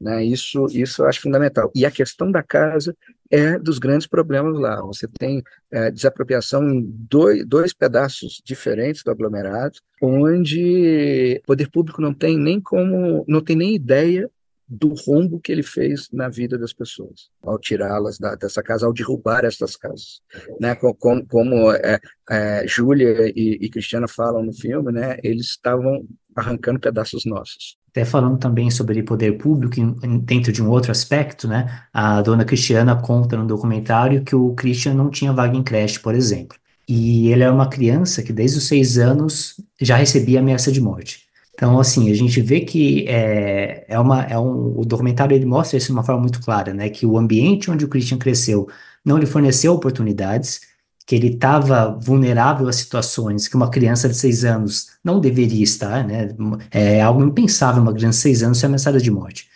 Né? 0.04 0.26
Isso, 0.26 0.66
isso 0.72 1.02
eu 1.02 1.08
acho 1.08 1.22
fundamental. 1.22 1.72
E 1.74 1.86
a 1.86 1.92
questão 1.92 2.30
da 2.30 2.44
casa 2.44 2.96
é 3.32 3.58
dos 3.58 3.80
grandes 3.80 4.06
problemas 4.06 4.60
lá. 4.60 4.82
Você 4.82 5.08
tem 5.08 5.42
é, 5.72 5.90
desapropriação 5.90 6.70
em 6.70 6.82
dois, 7.10 7.46
dois 7.46 7.74
pedaços 7.74 8.42
diferentes 8.44 9.02
do 9.02 9.12
aglomerado, 9.12 9.80
onde 10.02 11.40
o 11.42 11.48
poder 11.48 11.72
público 11.72 12.02
não 12.02 12.14
tem 12.14 12.38
nem 12.38 12.60
como, 12.60 13.24
não 13.28 13.40
tem 13.40 13.56
nem 13.56 13.74
ideia 13.74 14.30
do 14.68 14.90
rombo 14.90 15.40
que 15.40 15.52
ele 15.52 15.64
fez 15.64 16.10
na 16.12 16.28
vida 16.28 16.58
das 16.58 16.74
pessoas, 16.74 17.30
ao 17.42 17.58
tirá-las 17.60 18.18
dessa 18.40 18.62
casa, 18.62 18.86
ao 18.86 18.94
derrubar 18.94 19.46
essas 19.46 19.78
casas. 19.78 20.22
Né? 20.60 20.76
Como, 20.76 21.26
como 21.28 21.72
é, 21.72 22.00
é, 22.30 22.68
Júlia 22.68 23.32
e, 23.36 23.58
e 23.62 23.70
Cristiana 23.70 24.08
falam 24.08 24.44
no 24.44 24.54
filme, 24.54 24.92
né? 24.92 25.18
eles 25.24 25.46
estavam 25.48 26.06
arrancando 26.36 26.80
pedaços 26.80 27.24
nossos. 27.26 27.78
Até 27.94 28.06
falando 28.06 28.40
também 28.40 28.72
sobre 28.72 29.04
poder 29.04 29.38
público, 29.38 29.76
dentro 30.24 30.52
de 30.52 30.64
um 30.64 30.70
outro 30.70 30.92
aspecto, 30.92 31.48
né? 31.48 31.86
A 31.94 32.22
dona 32.24 32.44
Cristiana 32.44 32.96
conta 32.96 33.38
no 33.38 33.46
documentário 33.46 34.24
que 34.24 34.36
o 34.36 34.54
Christian 34.56 34.96
não 34.96 35.10
tinha 35.12 35.32
vaga 35.32 35.56
em 35.56 35.64
creche, 35.64 36.00
por 36.00 36.16
exemplo. 36.16 36.58
e 36.88 37.30
ele 37.32 37.44
é 37.44 37.50
uma 37.50 37.70
criança 37.70 38.22
que 38.24 38.34
desde 38.34 38.58
os 38.58 38.68
seis 38.68 38.98
anos 38.98 39.56
já 39.82 39.96
recebia 39.96 40.40
ameaça 40.40 40.72
de 40.72 40.82
morte. 40.82 41.24
Então, 41.54 41.80
assim, 41.80 42.10
a 42.12 42.14
gente 42.16 42.42
vê 42.42 42.62
que 42.62 43.06
é, 43.08 43.86
é 43.88 44.00
uma, 44.00 44.24
é 44.24 44.38
um, 44.38 44.80
o 44.80 44.84
documentário 44.86 45.36
ele 45.36 45.46
mostra 45.46 45.78
isso 45.78 45.88
de 45.88 45.94
uma 45.94 46.04
forma 46.04 46.22
muito 46.22 46.42
clara, 46.42 46.74
né? 46.74 46.90
Que 46.90 47.06
o 47.06 47.18
ambiente 47.18 47.70
onde 47.72 47.86
o 47.86 47.88
Christian 47.88 48.18
cresceu 48.18 48.68
não 49.06 49.18
lhe 49.18 49.26
forneceu 49.26 49.74
oportunidades, 49.74 50.62
que 51.06 51.16
ele 51.16 51.28
estava 51.28 51.98
vulnerável 52.02 52.68
a 52.68 52.74
situações 52.74 53.48
que 53.48 53.56
uma 53.56 53.70
criança 53.70 54.08
de 54.08 54.16
seis 54.16 54.46
anos 54.46 54.88
não 55.04 55.20
deveria 55.20 55.64
estar, 55.64 56.06
né? 56.06 56.30
É 56.72 57.02
algo 57.02 57.24
impensável 57.24 57.82
uma 57.82 57.94
criança 57.94 58.18
de 58.18 58.22
seis 58.22 58.44
anos 58.44 58.58
ser 58.58 58.68
ameaçada 58.68 59.00
de 59.00 59.12
morte. 59.12 59.48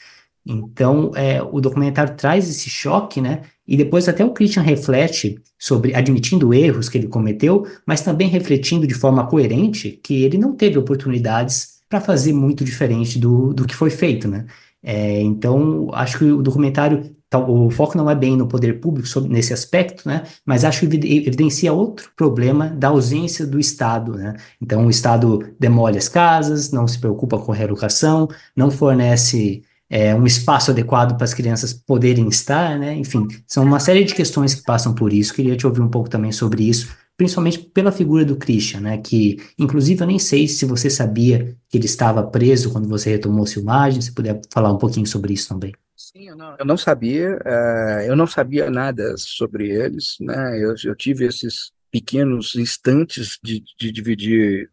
Então, 0.46 1.12
é, 1.16 1.42
o 1.42 1.60
documentário 1.60 2.16
traz 2.16 2.50
esse 2.50 2.70
choque, 2.70 3.20
né? 3.20 3.42
E 3.68 3.76
depois 3.76 4.08
até 4.08 4.24
o 4.24 4.32
Christian 4.32 4.62
reflete 4.62 5.38
sobre 5.60 5.94
admitindo 5.94 6.54
erros 6.54 6.88
que 6.88 6.98
ele 6.98 7.08
cometeu, 7.08 7.68
mas 7.86 8.02
também 8.02 8.30
refletindo 8.30 8.88
de 8.88 8.94
forma 8.94 9.28
coerente 9.28 10.00
que 10.02 10.24
ele 10.24 10.38
não 10.38 10.54
teve 10.54 10.78
oportunidades 10.78 11.82
para 11.90 12.00
fazer 12.00 12.34
muito 12.34 12.64
diferente 12.64 13.20
do, 13.20 13.54
do 13.54 13.66
que 13.66 13.76
foi 13.76 13.90
feito, 13.90 14.28
né? 14.28 14.46
É, 14.82 15.22
então, 15.22 15.90
acho 15.94 16.20
que 16.20 16.26
o 16.26 16.42
documentário, 16.42 17.14
o 17.36 17.70
foco 17.70 17.98
não 17.98 18.10
é 18.10 18.16
bem 18.16 18.38
no 18.38 18.48
poder 18.48 18.80
público 18.80 19.08
sobre, 19.08 19.30
nesse 19.30 19.54
aspecto, 19.54 20.08
né? 20.08 20.24
Mas 20.46 20.64
acho 20.64 20.88
que 20.88 20.96
evidencia 20.96 21.74
outro 21.74 22.10
problema 22.16 22.70
da 22.70 22.88
ausência 22.88 23.46
do 23.46 23.60
Estado, 23.60 24.14
né? 24.14 24.36
Então, 24.62 24.86
o 24.86 24.90
Estado 24.90 25.54
demole 25.60 25.98
as 25.98 26.08
casas, 26.08 26.72
não 26.72 26.88
se 26.88 27.00
preocupa 27.00 27.38
com 27.38 27.52
a 27.52 27.56
reeducação, 27.56 28.30
não 28.56 28.72
fornece 28.72 29.64
é, 29.90 30.16
um 30.16 30.26
espaço 30.26 30.72
adequado 30.72 31.16
para 31.16 31.26
as 31.26 31.34
crianças 31.34 31.74
poderem 31.74 32.28
estar, 32.30 32.80
né? 32.80 32.96
Enfim, 32.96 33.28
são 33.46 33.64
uma 33.64 33.80
série 33.80 34.04
de 34.04 34.16
questões 34.16 34.56
que 34.56 34.64
passam 34.64 34.94
por 34.94 35.12
isso. 35.12 35.34
Queria 35.34 35.58
te 35.58 35.68
ouvir 35.68 35.82
um 35.82 35.90
pouco 35.90 36.10
também 36.10 36.32
sobre 36.32 36.64
isso, 36.64 36.96
principalmente 37.18 37.60
pela 37.60 37.92
figura 37.92 38.24
do 38.24 38.38
Christian, 38.38 38.82
né? 38.82 38.98
Que, 39.00 39.38
inclusive, 39.58 40.02
eu 40.02 40.08
nem 40.08 40.20
sei 40.20 40.48
se 40.48 40.66
você 40.66 40.90
sabia 40.90 41.56
que 41.70 41.78
ele 41.78 41.86
estava 41.86 42.24
preso 42.24 42.72
quando 42.72 42.88
você 42.88 43.10
retomou 43.10 43.46
filmagem. 43.46 44.02
Se 44.02 44.14
puder 44.14 44.40
falar 44.50 44.72
um 44.72 44.78
pouquinho 44.78 45.06
sobre 45.08 45.34
isso 45.34 45.50
também. 45.50 45.74
Sim, 45.98 46.30
eu 46.30 46.36
não, 46.36 46.56
eu 46.60 46.66
não 46.66 46.78
sabia. 46.78 47.38
Uh, 47.38 48.02
eu 48.06 48.16
não 48.16 48.28
sabia 48.28 48.70
nada 48.70 49.18
sobre 49.18 49.72
eles, 49.72 50.16
né? 50.22 50.64
Eu, 50.64 50.76
eu 50.86 50.96
tive 50.96 51.26
esses 51.26 51.72
pequenos 51.92 52.56
instantes 52.56 53.40
de, 53.44 53.64
de 53.80 53.92
dividir 53.92 54.70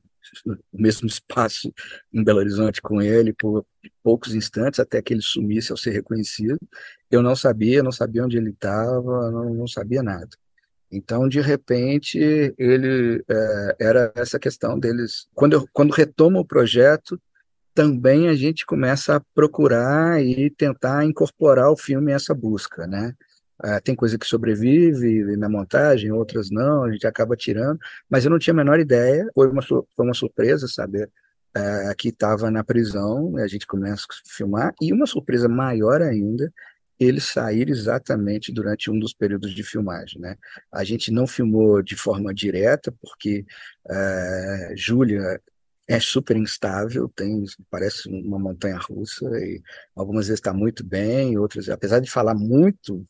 o 0.46 0.56
mesmo 0.72 1.06
espaço 1.06 1.72
em 2.12 2.22
Belo 2.22 2.40
Horizonte 2.40 2.82
com 2.82 3.00
ele 3.00 3.32
por 3.32 3.64
poucos 4.02 4.34
instantes 4.34 4.80
até 4.80 5.00
que 5.00 5.14
ele 5.14 5.22
sumisse 5.22 5.72
ao 5.72 5.78
ser 5.78 5.92
reconhecido. 5.92 6.58
Eu 7.10 7.22
não 7.22 7.34
sabia, 7.34 7.82
não 7.82 7.92
sabia 7.92 8.24
onde 8.24 8.36
ele 8.36 8.50
estava, 8.50 9.30
não, 9.30 9.54
não 9.54 9.66
sabia 9.66 10.02
nada. 10.02 10.28
Então, 10.92 11.26
de 11.26 11.40
repente, 11.40 12.18
ele 12.58 13.24
é, 13.28 13.76
era 13.80 14.12
essa 14.14 14.38
questão 14.38 14.78
deles. 14.78 15.26
Quando, 15.34 15.54
eu, 15.54 15.68
quando 15.72 15.90
retoma 15.90 16.38
o 16.38 16.44
projeto, 16.44 17.20
também 17.74 18.28
a 18.28 18.34
gente 18.34 18.64
começa 18.64 19.16
a 19.16 19.20
procurar 19.34 20.22
e 20.22 20.48
tentar 20.48 21.04
incorporar 21.04 21.70
o 21.70 21.76
filme 21.76 22.12
a 22.12 22.16
essa 22.16 22.32
busca, 22.32 22.86
né? 22.86 23.12
Uh, 23.62 23.80
tem 23.82 23.94
coisa 23.94 24.18
que 24.18 24.26
sobrevive 24.26 25.36
na 25.36 25.48
montagem, 25.48 26.10
outras 26.12 26.50
não, 26.50 26.84
a 26.84 26.92
gente 26.92 27.06
acaba 27.06 27.36
tirando, 27.36 27.78
mas 28.08 28.24
eu 28.24 28.30
não 28.30 28.38
tinha 28.38 28.52
a 28.52 28.56
menor 28.56 28.80
ideia, 28.80 29.28
foi 29.34 29.48
uma, 29.48 29.62
foi 29.62 29.84
uma 29.98 30.14
surpresa 30.14 30.66
saber 30.66 31.08
uh, 31.56 31.94
que 31.96 32.08
estava 32.08 32.50
na 32.50 32.64
prisão, 32.64 33.36
a 33.36 33.46
gente 33.46 33.66
começa 33.66 34.06
a 34.10 34.28
filmar, 34.28 34.74
e 34.80 34.92
uma 34.92 35.06
surpresa 35.06 35.48
maior 35.48 36.02
ainda, 36.02 36.52
ele 36.98 37.20
sair 37.20 37.68
exatamente 37.68 38.52
durante 38.52 38.90
um 38.90 38.98
dos 38.98 39.12
períodos 39.12 39.52
de 39.52 39.62
filmagem. 39.62 40.20
Né? 40.20 40.36
A 40.72 40.84
gente 40.84 41.10
não 41.10 41.26
filmou 41.26 41.82
de 41.82 41.96
forma 41.96 42.32
direta, 42.32 42.92
porque 43.00 43.44
uh, 43.86 44.76
Júlia 44.76 45.40
é 45.88 46.00
super 46.00 46.36
instável, 46.36 47.08
tem 47.14 47.44
parece 47.70 48.08
uma 48.08 48.38
montanha 48.38 48.78
russa 48.78 49.26
e 49.38 49.62
algumas 49.94 50.26
vezes 50.26 50.40
está 50.40 50.52
muito 50.52 50.84
bem, 50.84 51.38
outras 51.38 51.68
apesar 51.68 52.00
de 52.00 52.10
falar 52.10 52.34
muito 52.34 53.06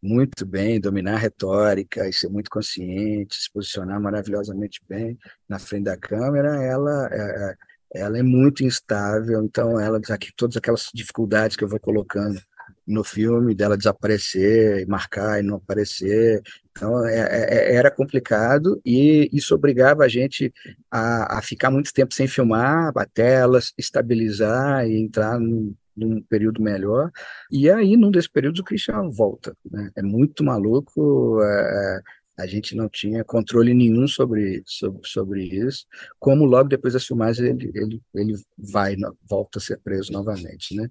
muito 0.00 0.46
bem, 0.46 0.80
dominar 0.80 1.14
a 1.14 1.18
retórica 1.18 2.08
e 2.08 2.12
ser 2.12 2.28
muito 2.28 2.48
consciente, 2.48 3.34
se 3.36 3.52
posicionar 3.52 4.00
maravilhosamente 4.00 4.80
bem 4.88 5.18
na 5.48 5.58
frente 5.58 5.84
da 5.84 5.96
câmera, 5.96 6.62
ela 6.62 7.08
é, 7.12 7.50
é 7.50 7.56
ela 7.94 8.18
é 8.18 8.22
muito 8.22 8.64
instável, 8.64 9.42
então 9.44 9.80
ela 9.80 10.00
aqui 10.10 10.32
todas 10.36 10.56
aquelas 10.56 10.90
dificuldades 10.92 11.56
que 11.56 11.64
eu 11.64 11.68
vou 11.68 11.80
colocando 11.80 12.40
no 12.86 13.02
filme 13.02 13.54
dela 13.54 13.76
desaparecer 13.76 14.82
e 14.82 14.86
marcar 14.86 15.40
e 15.40 15.42
não 15.42 15.56
aparecer, 15.56 16.42
então 16.76 17.06
é, 17.06 17.18
é, 17.18 17.72
é 17.72 17.74
era 17.74 17.90
complicado 17.90 18.80
e 18.84 19.28
isso 19.32 19.54
obrigava 19.54 20.04
a 20.04 20.08
gente 20.08 20.52
a, 20.90 21.38
a 21.38 21.42
ficar 21.42 21.70
muito 21.70 21.92
tempo 21.92 22.12
sem 22.12 22.28
filmar, 22.28 22.92
até 22.96 23.34
ela 23.36 23.58
estabilizar 23.78 24.86
e 24.86 25.00
entrar 25.00 25.40
no 25.40 25.74
num 25.96 26.20
período 26.20 26.60
melhor. 26.60 27.10
E 27.50 27.70
aí, 27.70 27.96
num 27.96 28.10
desses 28.10 28.28
períodos, 28.28 28.60
o 28.60 28.64
Christian 28.64 29.08
volta. 29.08 29.56
Né? 29.68 29.90
É 29.96 30.02
muito 30.02 30.44
maluco. 30.44 31.40
É, 31.42 32.02
a 32.38 32.46
gente 32.46 32.76
não 32.76 32.86
tinha 32.88 33.24
controle 33.24 33.72
nenhum 33.72 34.06
sobre, 34.06 34.62
sobre, 34.66 35.00
sobre 35.04 35.42
isso. 35.44 35.86
Como 36.18 36.44
logo 36.44 36.68
depois 36.68 36.92
das 36.92 37.06
filmagens 37.06 37.48
ele, 37.48 37.72
ele, 37.74 38.02
ele 38.14 38.34
vai, 38.58 38.94
volta 39.28 39.58
a 39.58 39.62
ser 39.62 39.78
preso 39.78 40.12
novamente. 40.12 40.76
Né? 40.76 40.86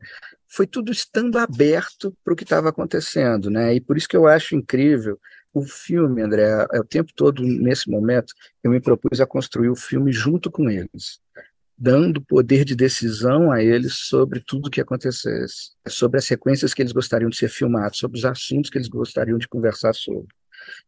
Foi 0.47 0.65
tudo 0.65 0.91
estando 0.91 1.37
aberto 1.37 2.15
para 2.23 2.33
o 2.33 2.35
que 2.35 2.43
estava 2.43 2.69
acontecendo. 2.69 3.51
Né? 3.51 3.75
E 3.75 3.81
por 3.81 3.95
isso 3.95 4.07
que 4.07 4.17
eu 4.17 4.27
acho 4.27 4.55
incrível 4.55 5.19
o 5.55 5.63
filme, 5.63 6.21
André, 6.21 6.67
é 6.71 6.79
o 6.79 6.83
tempo 6.83 7.11
todo, 7.15 7.41
nesse 7.41 7.89
momento, 7.89 8.33
eu 8.63 8.69
me 8.69 8.79
propus 8.79 9.21
a 9.21 9.25
construir 9.25 9.69
o 9.69 9.75
filme 9.75 10.11
junto 10.11 10.51
com 10.51 10.69
eles 10.69 11.19
dando 11.77 12.21
poder 12.21 12.63
de 12.63 12.75
decisão 12.75 13.51
a 13.51 13.61
eles 13.61 13.95
sobre 13.95 14.39
tudo 14.39 14.67
o 14.67 14.71
que 14.71 14.79
acontecesse, 14.79 15.71
sobre 15.87 16.17
as 16.19 16.25
sequências 16.25 16.73
que 16.73 16.81
eles 16.81 16.93
gostariam 16.93 17.29
de 17.29 17.35
ser 17.35 17.49
filmados, 17.49 17.99
sobre 17.99 18.17
os 18.17 18.25
assuntos 18.25 18.69
que 18.69 18.77
eles 18.77 18.87
gostariam 18.87 19.37
de 19.37 19.47
conversar 19.47 19.93
sobre 19.93 20.27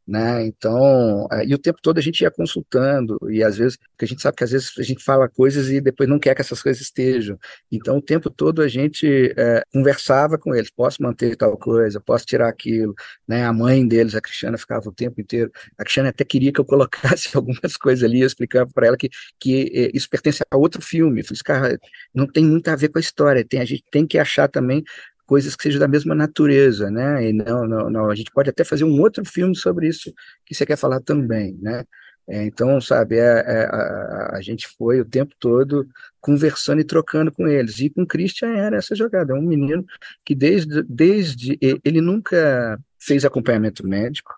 né? 0.08 0.46
Então, 0.46 1.28
é, 1.32 1.46
e 1.46 1.54
o 1.54 1.58
tempo 1.58 1.80
todo 1.82 1.98
a 1.98 2.02
gente 2.02 2.22
ia 2.22 2.32
consultando, 2.32 3.20
e 3.30 3.44
às 3.44 3.58
vezes, 3.58 3.78
porque 3.78 4.06
a 4.06 4.08
gente 4.08 4.22
sabe 4.22 4.38
que 4.38 4.44
às 4.44 4.52
vezes 4.52 4.72
a 4.80 4.84
gente 4.84 5.04
fala 5.04 5.28
coisas 5.28 5.70
e 5.70 5.82
depois 5.82 6.08
não 6.08 6.18
quer 6.18 6.34
que 6.34 6.42
essas 6.42 6.62
coisas 6.62 6.82
estejam. 6.82 7.38
Então, 7.72 7.98
o 7.98 8.02
tempo 8.02 8.30
todo 8.30 8.62
a 8.62 8.68
gente 8.68 9.34
é, 9.38 9.64
conversava 9.74 10.38
com 10.38 10.56
eles: 10.56 10.72
posso 10.72 11.04
manter 11.04 11.36
tal 11.36 11.58
coisa, 11.58 12.00
posso 12.00 12.26
tirar 12.26 12.48
aquilo. 12.48 12.96
Né? 13.28 13.46
A 13.46 13.52
mãe 13.52 13.86
deles, 13.88 14.16
a 14.16 14.22
Cristiana, 14.22 14.58
ficava 14.58 14.88
o 14.88 14.94
tempo 14.94 15.20
inteiro. 15.20 15.52
A 15.78 15.84
Cristiana 15.84 16.10
até 16.10 16.24
queria 16.24 16.54
que 16.54 16.60
eu 16.62 16.66
colocasse 16.66 17.30
algumas 17.36 17.76
coisas 17.78 18.04
ali, 18.04 18.22
eu 18.22 18.28
explicava 18.28 18.70
para 18.74 18.88
ela 18.88 18.98
que, 18.98 19.10
que 19.40 19.72
é, 19.74 19.92
isso 19.94 20.10
pertence 20.10 20.44
a 20.50 20.58
outro 20.58 20.82
filme. 20.82 21.22
Eu 21.22 21.26
falei, 21.26 21.42
cara, 21.44 21.80
não 22.14 22.28
tem 22.28 22.46
muito 22.46 22.68
a 22.70 22.76
ver 22.76 22.90
com 22.90 22.98
a 22.98 23.02
história, 23.02 23.46
tem, 23.46 23.60
a 23.60 23.66
gente 23.66 23.84
tem 23.92 24.06
que 24.08 24.18
achar 24.18 24.48
também 24.48 24.84
coisas 25.28 25.56
que 25.56 25.64
sejam 25.64 25.80
da 25.80 25.88
mesma 25.88 26.16
natureza, 26.16 26.90
né? 26.90 27.30
E 27.30 27.34
não, 27.34 27.68
não, 27.68 27.90
não, 27.90 28.10
a 28.10 28.16
gente 28.16 28.32
pode 28.32 28.50
até 28.50 28.64
fazer 28.64 28.86
um 28.86 29.00
outro 29.02 29.24
filme 29.26 29.56
sobre 29.56 29.88
isso 29.88 30.12
que 30.46 30.56
você 30.56 30.66
quer 30.66 30.78
falar 30.78 31.02
também, 31.02 31.56
né? 31.62 31.84
É, 32.30 32.44
então, 32.44 32.80
sabe, 32.82 33.18
é, 33.18 33.22
é, 33.22 33.66
a, 33.72 34.38
a, 34.38 34.42
gente 34.42 34.68
foi 34.78 35.00
o 35.00 35.06
tempo 35.06 35.34
todo 35.40 35.88
conversando 36.20 36.82
e 36.82 36.84
trocando 36.84 37.32
com 37.32 37.48
eles. 37.48 37.80
E 37.80 37.90
com 37.90 38.02
o 38.02 38.08
Christian 38.08 38.50
era 38.50 38.78
essa 38.78 38.96
jogada. 38.96 39.34
É 39.34 39.36
um 39.36 39.42
menino 39.42 39.86
que 40.26 40.36
desde, 40.36 40.84
desde 40.84 41.58
ele 41.62 42.02
nunca 42.02 42.78
fez 43.00 43.24
acompanhamento 43.24 43.88
médico, 43.88 44.34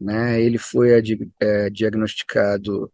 né? 0.00 0.40
Ele 0.40 0.58
foi 0.58 0.90
é, 1.40 1.70
diagnosticado 1.70 2.90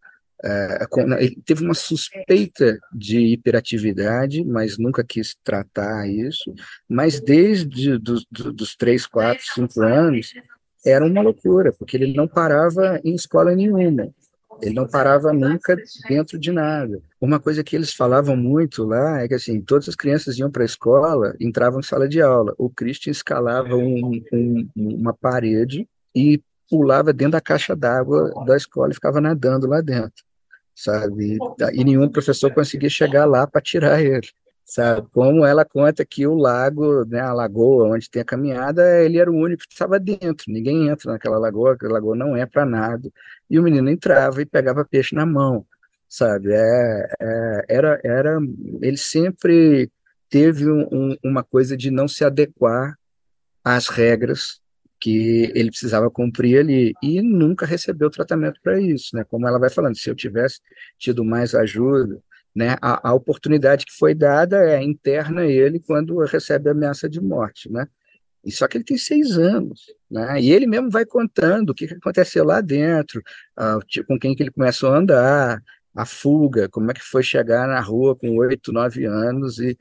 ele 1.19 1.41
teve 1.45 1.63
uma 1.63 1.73
suspeita 1.73 2.77
de 2.93 3.19
hiperatividade, 3.33 4.43
mas 4.43 4.77
nunca 4.77 5.03
quis 5.03 5.35
tratar 5.43 6.07
isso. 6.07 6.53
Mas 6.87 7.19
desde 7.19 7.97
dos, 7.97 8.25
dos 8.29 8.75
três, 8.75 9.05
quatro, 9.07 9.43
cinco 9.53 9.81
anos, 9.81 10.33
era 10.85 11.05
uma 11.05 11.21
loucura, 11.21 11.73
porque 11.73 11.97
ele 11.97 12.13
não 12.13 12.27
parava 12.27 12.99
em 13.03 13.15
escola 13.15 13.55
nenhuma. 13.55 14.13
Ele 14.61 14.75
não 14.75 14.87
parava 14.87 15.33
nunca 15.33 15.75
dentro 16.07 16.39
de 16.39 16.51
nada. 16.51 17.01
Uma 17.19 17.39
coisa 17.39 17.63
que 17.63 17.75
eles 17.75 17.93
falavam 17.93 18.37
muito 18.37 18.83
lá 18.85 19.21
é 19.21 19.27
que 19.27 19.33
assim, 19.33 19.59
todas 19.61 19.89
as 19.89 19.95
crianças 19.95 20.37
iam 20.37 20.49
para 20.49 20.63
a 20.63 20.65
escola, 20.65 21.35
entravam 21.39 21.79
em 21.79 21.83
sala 21.83 22.07
de 22.07 22.21
aula. 22.21 22.53
O 22.57 22.69
Christian 22.69 23.11
escalava 23.11 23.75
um, 23.75 24.21
um, 24.31 24.69
uma 24.75 25.13
parede 25.13 25.87
e 26.15 26.41
pulava 26.69 27.13
dentro 27.13 27.33
da 27.33 27.41
caixa 27.41 27.75
d'água 27.75 28.31
da 28.45 28.55
escola 28.55 28.91
e 28.91 28.95
ficava 28.95 29.21
nadando 29.21 29.67
lá 29.67 29.81
dentro, 29.81 30.23
sabe? 30.75 31.37
E 31.73 31.83
nenhum 31.83 32.09
professor 32.09 32.53
conseguia 32.53 32.89
chegar 32.89 33.25
lá 33.25 33.45
para 33.45 33.61
tirar 33.61 34.01
ele, 34.01 34.27
sabe? 34.65 35.07
Como 35.11 35.45
ela 35.45 35.63
conta 35.63 36.05
que 36.05 36.25
o 36.25 36.33
lago, 36.33 37.05
né, 37.05 37.19
a 37.19 37.33
lagoa 37.33 37.89
onde 37.93 38.09
tem 38.09 38.21
a 38.21 38.25
caminhada, 38.25 39.03
ele 39.03 39.19
era 39.19 39.31
o 39.31 39.35
único 39.35 39.63
que 39.63 39.73
estava 39.73 39.99
dentro. 39.99 40.45
Ninguém 40.51 40.89
entra 40.89 41.11
naquela 41.11 41.37
lagoa, 41.37 41.73
aquela 41.73 41.93
lagoa 41.93 42.15
não 42.15 42.35
é 42.35 42.45
para 42.45 42.65
nada. 42.65 43.09
E 43.49 43.59
o 43.59 43.63
menino 43.63 43.89
entrava 43.89 44.41
e 44.41 44.45
pegava 44.45 44.85
peixe 44.85 45.15
na 45.15 45.25
mão, 45.25 45.65
sabe? 46.09 46.51
É, 46.51 47.07
é, 47.21 47.65
era, 47.69 48.01
era, 48.03 48.39
ele 48.81 48.97
sempre 48.97 49.91
teve 50.29 50.69
um, 50.69 50.87
um, 50.91 51.17
uma 51.23 51.43
coisa 51.43 51.77
de 51.77 51.91
não 51.91 52.07
se 52.07 52.25
adequar 52.25 52.97
às 53.63 53.87
regras 53.87 54.59
que 55.05 55.51
ele 55.53 55.69
precisava 55.69 56.09
cumprir 56.09 56.57
ali 56.57 56.91
e 56.99 57.21
nunca 57.21 57.63
recebeu 57.63 58.09
tratamento 58.09 58.59
para 58.63 58.81
isso, 58.81 59.15
né? 59.15 59.23
Como 59.23 59.47
ela 59.47 59.59
vai 59.59 59.69
falando, 59.69 59.95
se 59.95 60.09
eu 60.09 60.15
tivesse 60.15 60.59
tido 60.97 61.23
mais 61.23 61.53
ajuda, 61.53 62.19
né? 62.55 62.75
A, 62.81 63.09
a 63.09 63.13
oportunidade 63.13 63.85
que 63.85 63.95
foi 63.95 64.15
dada 64.15 64.57
é 64.67 64.81
interna 64.81 65.41
a 65.41 65.45
ele 65.45 65.79
quando 65.79 66.17
recebe 66.25 66.71
ameaça 66.71 67.07
de 67.07 67.21
morte, 67.21 67.71
né? 67.71 67.87
E 68.43 68.51
só 68.51 68.67
que 68.67 68.77
ele 68.77 68.83
tem 68.83 68.97
seis 68.97 69.37
anos, 69.37 69.93
né? 70.09 70.41
E 70.41 70.51
ele 70.51 70.65
mesmo 70.65 70.89
vai 70.89 71.05
contando 71.05 71.69
o 71.69 71.75
que, 71.75 71.85
aconteceu 71.85 72.43
lá 72.43 72.59
dentro, 72.59 73.21
com 74.07 74.17
quem 74.17 74.35
que 74.35 74.41
ele 74.41 74.51
começou 74.51 74.91
a 74.91 74.97
andar, 74.97 75.61
a 75.95 76.03
fuga, 76.03 76.67
como 76.67 76.89
é 76.89 76.95
que 76.95 77.03
foi 77.03 77.21
chegar 77.21 77.67
na 77.67 77.79
rua 77.79 78.15
com 78.15 78.35
oito, 78.37 78.71
nove 78.71 79.05
anos 79.05 79.59
e, 79.59 79.77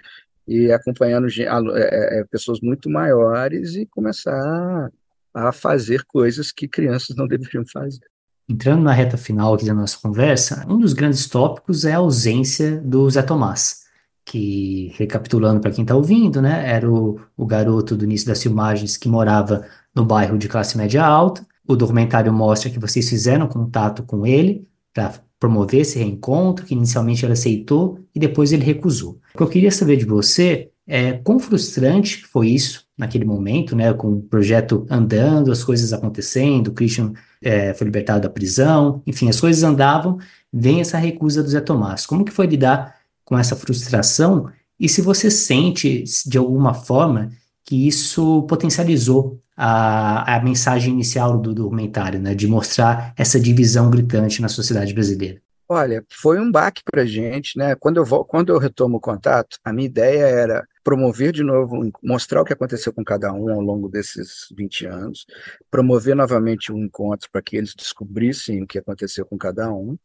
e 0.47 0.71
acompanhando 0.71 1.29
é, 1.31 2.21
é, 2.21 2.25
pessoas 2.25 2.61
muito 2.61 2.91
maiores 2.91 3.75
e 3.75 3.87
começar 3.87 4.93
a 5.35 5.53
fazer 5.53 6.05
coisas 6.05 6.53
que 6.53 6.68
crianças 6.68 7.16
não 7.16 7.27
deveriam 7.29 7.64
fazer. 7.66 8.07
Entrando 8.49 8.83
na 8.83 8.92
reta 8.92 9.16
final 9.16 9.55
aqui 9.55 9.64
da 9.64 9.75
nossa 9.75 9.99
conversa, 9.99 10.64
um 10.68 10.79
dos 10.79 10.92
grandes 10.92 11.27
tópicos 11.27 11.85
é 11.85 11.94
a 11.94 11.99
ausência 11.99 12.79
do 12.83 13.09
Zé 13.09 13.23
Tomás, 13.23 13.85
que, 14.25 14.92
recapitulando 14.97 15.61
para 15.61 15.70
quem 15.70 15.83
está 15.83 15.97
ouvindo, 15.97 16.42
né, 16.42 16.70
era 16.70 16.90
o, 16.90 17.18
o 17.37 17.47
garoto 17.47 17.97
do 17.97 18.05
início 18.05 18.27
das 18.27 18.42
filmagens 18.42 18.99
que 18.99 19.09
morava 19.09 19.66
no 19.94 20.05
bairro 20.05 20.37
de 20.37 20.49
classe 20.49 20.77
média 20.77 21.05
alta. 21.05 21.47
O 21.66 21.75
documentário 21.75 22.33
mostra 22.33 22.68
que 22.68 22.79
vocês 22.79 23.09
fizeram 23.09 23.49
contato 23.49 24.03
com 24.03 24.27
ele 24.27 24.68
para 24.92 25.14
promover 25.40 25.81
esse 25.81 25.99
reencontro, 25.99 26.66
que 26.66 26.75
inicialmente 26.75 27.25
ele 27.25 27.33
aceitou 27.33 27.99
e 28.14 28.20
depois 28.20 28.53
ele 28.53 28.64
recusou. 28.64 29.18
O 29.35 29.38
que 29.38 29.42
eu 29.42 29.49
queria 29.49 29.70
saber 29.70 29.97
de 29.97 30.05
você 30.05 30.70
é 30.87 31.12
quão 31.12 31.38
frustrante 31.38 32.27
foi 32.27 32.49
isso 32.49 32.84
naquele 32.97 33.25
momento, 33.25 33.75
né, 33.75 33.93
com 33.93 34.13
o 34.13 34.23
projeto 34.23 34.87
andando, 34.89 35.51
as 35.51 35.65
coisas 35.65 35.93
acontecendo, 35.93 36.69
o 36.69 36.73
Christian 36.73 37.13
é, 37.43 37.75
foi 37.75 37.87
libertado 37.87 38.23
da 38.23 38.31
prisão, 38.31 39.03
enfim, 39.07 39.29
as 39.29 39.41
coisas 39.41 39.63
andavam, 39.63 40.19
vem 40.53 40.81
essa 40.81 40.97
recusa 40.99 41.43
do 41.43 41.49
Zé 41.49 41.61
Tomás. 41.61 42.07
Como 42.07 42.25
que 42.25 42.33
foi 42.33 42.47
lidar 42.47 42.95
com 43.25 43.37
essa 43.37 43.57
frustração 43.57 44.49
e 44.79 44.89
se 44.89 45.01
você 45.01 45.31
sente, 45.31 46.05
de 46.27 46.39
alguma 46.39 46.75
forma, 46.75 47.31
que 47.65 47.87
isso 47.87 48.43
potencializou 48.43 49.41
a, 49.57 50.37
a 50.37 50.43
mensagem 50.43 50.93
inicial 50.93 51.39
do 51.39 51.55
documentário, 51.55 52.21
né, 52.21 52.35
de 52.35 52.47
mostrar 52.47 53.13
essa 53.17 53.39
divisão 53.39 53.91
gritante 53.91 54.43
na 54.43 54.49
sociedade 54.49 54.93
brasileira? 54.93 55.44
Olha, 55.68 56.05
foi 56.11 56.38
um 56.38 56.53
baque 56.53 56.83
para 56.85 57.03
a 57.03 57.07
gente, 57.07 57.57
né? 57.57 57.74
Quando 57.74 57.96
eu, 57.96 58.05
vou, 58.05 58.22
quando 58.22 58.53
eu 58.53 58.59
retomo 58.59 58.98
o 58.98 59.00
contato, 59.00 59.59
a 59.64 59.72
minha 59.72 59.87
ideia 59.87 60.24
era 60.24 60.68
promover 60.83 61.33
de 61.33 61.42
novo, 61.42 61.90
mostrar 62.03 62.42
o 62.42 62.44
que 62.44 62.53
aconteceu 62.53 62.92
com 62.92 63.03
cada 63.03 63.33
um 63.33 63.50
ao 63.50 63.61
longo 63.62 63.88
desses 63.88 64.48
20 64.55 64.87
anos, 64.87 65.24
promover 65.70 66.14
novamente 66.14 66.70
um 66.70 66.85
encontro 66.85 67.31
para 67.33 67.40
que 67.40 67.57
eles 67.57 67.74
descobrissem 67.74 68.62
o 68.62 68.66
que 68.66 68.79
aconteceu 68.79 69.24
com 69.24 69.38
cada 69.38 69.72
um 69.72 69.96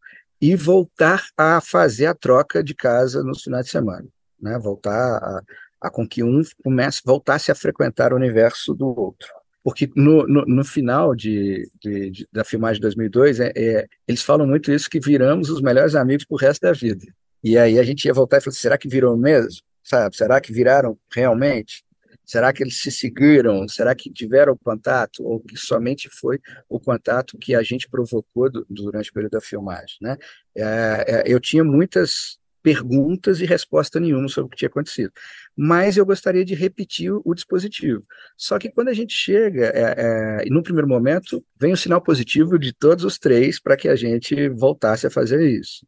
e 0.41 0.55
voltar 0.55 1.27
a 1.37 1.59
fazer 1.59 2.05
a 2.05 2.15
troca 2.15 2.63
de 2.63 2.73
casa 2.73 3.21
nos 3.21 3.43
finais 3.43 3.65
de 3.65 3.71
semana, 3.71 4.07
né? 4.41 4.57
Voltar 4.57 5.17
a, 5.17 5.41
a 5.81 5.89
com 5.89 6.07
que 6.07 6.23
um 6.23 6.41
comece, 6.63 7.01
voltasse 7.05 7.51
a 7.51 7.55
frequentar 7.55 8.13
o 8.13 8.15
universo 8.15 8.73
do 8.73 8.87
outro 8.87 9.38
porque 9.63 9.89
no, 9.95 10.25
no, 10.25 10.45
no 10.45 10.63
final 10.63 11.15
de, 11.15 11.69
de, 11.81 12.09
de, 12.09 12.27
da 12.31 12.43
filmagem 12.43 12.75
de 12.75 12.81
2002, 12.81 13.39
é, 13.39 13.51
é, 13.55 13.87
eles 14.07 14.21
falam 14.21 14.47
muito 14.47 14.71
isso, 14.71 14.89
que 14.89 14.99
viramos 14.99 15.49
os 15.49 15.61
melhores 15.61 15.95
amigos 15.95 16.25
pro 16.25 16.37
resto 16.37 16.61
da 16.61 16.71
vida. 16.71 17.05
E 17.43 17.57
aí 17.57 17.79
a 17.79 17.83
gente 17.83 18.05
ia 18.05 18.13
voltar 18.13 18.37
e 18.37 18.41
falar, 18.41 18.55
será 18.55 18.77
que 18.77 18.87
virou 18.87 19.15
mesmo? 19.17 19.61
Sabe? 19.83 20.15
Será 20.15 20.39
que 20.39 20.53
viraram 20.53 20.97
realmente? 21.13 21.83
Será 22.25 22.53
que 22.53 22.61
eles 22.61 22.79
se 22.79 22.91
seguiram? 22.91 23.67
Será 23.67 23.95
que 23.95 24.11
tiveram 24.11 24.55
contato? 24.55 25.23
Ou 25.23 25.39
que 25.39 25.57
somente 25.57 26.07
foi 26.11 26.39
o 26.69 26.79
contato 26.79 27.37
que 27.39 27.55
a 27.55 27.63
gente 27.63 27.89
provocou 27.89 28.51
do, 28.51 28.65
durante 28.69 29.09
o 29.09 29.13
período 29.13 29.31
da 29.31 29.41
filmagem? 29.41 29.97
Né? 29.99 30.15
É, 30.55 31.05
é, 31.07 31.23
eu 31.25 31.39
tinha 31.39 31.63
muitas 31.63 32.37
perguntas 32.69 33.41
e 33.41 33.45
resposta 33.45 33.99
nenhuma 33.99 34.29
sobre 34.29 34.45
o 34.45 34.49
que 34.51 34.57
tinha 34.57 34.69
acontecido. 34.69 35.11
Mas 35.57 35.97
eu 35.97 36.05
gostaria 36.05 36.45
de 36.45 36.53
repetir 36.53 37.11
o, 37.11 37.33
dispositivo. 37.33 38.03
Só 38.37 38.59
que 38.59 38.69
quando 38.69 38.89
a 38.89 38.93
gente 38.93 39.11
chega, 39.11 39.71
é, 39.73 40.43
é, 40.43 40.49
no 40.51 40.61
primeiro 40.61 40.87
momento, 40.87 41.43
vem 41.59 41.73
o 41.73 41.77
sinal 41.77 41.99
positivo 41.99 42.59
de 42.59 42.71
todos 42.71 43.03
os 43.03 43.17
três 43.17 43.59
para 43.59 43.75
que 43.75 43.87
a 43.87 43.95
gente 43.95 44.49
voltasse 44.49 45.07
a 45.07 45.09
fazer 45.09 45.49
isso. 45.49 45.83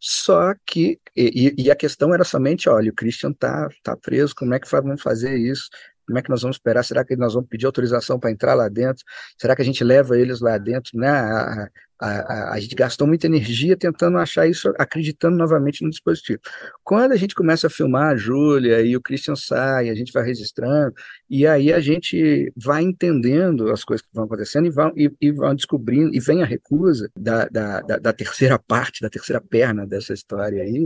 Só 0.00 0.52
que, 0.66 0.98
e, 1.14 1.54
e, 1.56 1.70
a 1.70 1.76
questão 1.76 2.12
era 2.12 2.24
somente, 2.24 2.68
olha, 2.68 2.90
o 2.90 2.94
Christian 2.94 3.32
tá, 3.32 3.68
tá 3.82 3.96
preso, 3.96 4.34
como 4.34 4.52
é 4.52 4.58
que 4.58 4.68
vamos 4.68 5.00
fazer 5.00 5.36
isso? 5.36 5.68
Como 6.06 6.18
é 6.18 6.22
que 6.22 6.30
nós 6.30 6.42
vamos 6.42 6.56
esperar? 6.56 6.84
Será 6.84 7.04
que 7.04 7.16
nós 7.16 7.34
vamos 7.34 7.48
pedir 7.48 7.66
autorização 7.66 8.18
para 8.18 8.30
entrar 8.30 8.54
lá 8.54 8.68
dentro? 8.68 9.04
Será 9.38 9.56
que 9.56 9.62
a 9.62 9.64
gente 9.64 9.82
leva 9.82 10.18
eles 10.18 10.40
lá 10.40 10.56
dentro? 10.58 10.98
Né? 10.98 11.08
A, 11.08 11.68
a, 11.98 12.08
a, 12.08 12.52
a, 12.54 12.60
gente 12.60 12.74
gastou 12.74 13.06
muita 13.06 13.26
energia 13.26 13.76
tentando 13.76 14.18
achar 14.18 14.46
isso, 14.46 14.72
acreditando 14.78 15.36
novamente 15.36 15.82
no 15.82 15.90
dispositivo. 15.90 16.40
Quando 16.84 17.12
a 17.12 17.16
gente 17.16 17.34
começa 17.34 17.66
a 17.66 17.70
filmar 17.70 18.12
a 18.12 18.16
Júlia 18.16 18.82
e 18.82 18.96
o 18.96 19.00
Christian 19.00 19.34
sai, 19.34 19.88
a 19.88 19.94
gente 19.94 20.12
vai 20.12 20.24
registrando, 20.24 20.94
e 21.28 21.46
aí 21.46 21.72
a 21.72 21.80
gente 21.80 22.52
vai 22.56 22.82
entendendo 22.82 23.70
as 23.70 23.82
coisas 23.82 24.06
que 24.06 24.14
vão 24.14 24.24
acontecendo 24.24 24.66
e 24.66 24.70
vão, 24.70 24.92
e, 24.94 25.10
e 25.20 25.32
vão 25.32 25.54
descobrindo, 25.54 26.14
e 26.14 26.20
vem 26.20 26.42
a 26.42 26.46
recusa 26.46 27.10
da, 27.16 27.46
da, 27.48 27.80
da, 27.80 27.96
da 27.98 28.12
terceira 28.12 28.58
parte, 28.58 29.00
da 29.00 29.08
terceira 29.08 29.40
perna 29.40 29.86
dessa 29.86 30.12
história 30.12 30.62
aí, 30.62 30.84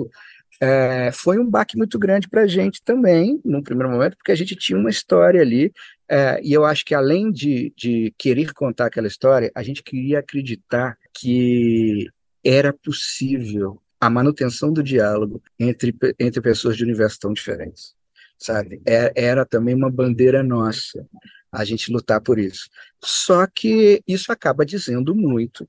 é, 0.61 1.11
foi 1.13 1.39
um 1.39 1.49
baque 1.49 1.77
muito 1.77 1.99
grande 1.99 2.29
para 2.29 2.43
a 2.43 2.47
gente 2.47 2.83
também, 2.83 3.41
no 3.45 3.63
primeiro 3.63 3.93
momento, 3.93 4.17
porque 4.17 4.33
a 4.33 4.35
gente 4.35 4.57
tinha 4.57 4.79
uma 4.79 4.91
história 4.91 5.41
ali, 5.41 5.73
é, 6.09 6.41
e 6.43 6.53
eu 6.53 6.65
acho 6.65 6.85
que 6.85 6.95
além 6.95 7.31
de, 7.31 7.73
de 7.77 8.15
querer 8.19 8.53
contar 8.53 8.87
aquela 8.87 9.07
história, 9.07 9.51
a 9.55 9.63
gente 9.63 9.83
queria 9.83 10.19
acreditar 10.19 10.99
que 11.15 12.09
era 12.45 12.73
possível 12.73 13.81
a 14.01 14.09
manutenção 14.09 14.73
do 14.73 14.83
diálogo 14.83 15.43
entre, 15.59 15.95
entre 16.19 16.41
pessoas 16.41 16.77
de 16.77 16.85
universos 16.85 17.19
tão 17.19 17.33
diferentes, 17.33 17.95
sabe? 18.39 18.81
É, 18.87 19.13
era 19.15 19.45
também 19.45 19.75
uma 19.75 19.91
bandeira 19.91 20.43
nossa 20.43 21.07
a 21.53 21.65
gente 21.65 21.93
lutar 21.93 22.21
por 22.21 22.39
isso. 22.39 22.69
Só 23.03 23.47
que 23.47 24.03
isso 24.07 24.33
acaba 24.33 24.65
dizendo 24.65 25.15
muito 25.15 25.69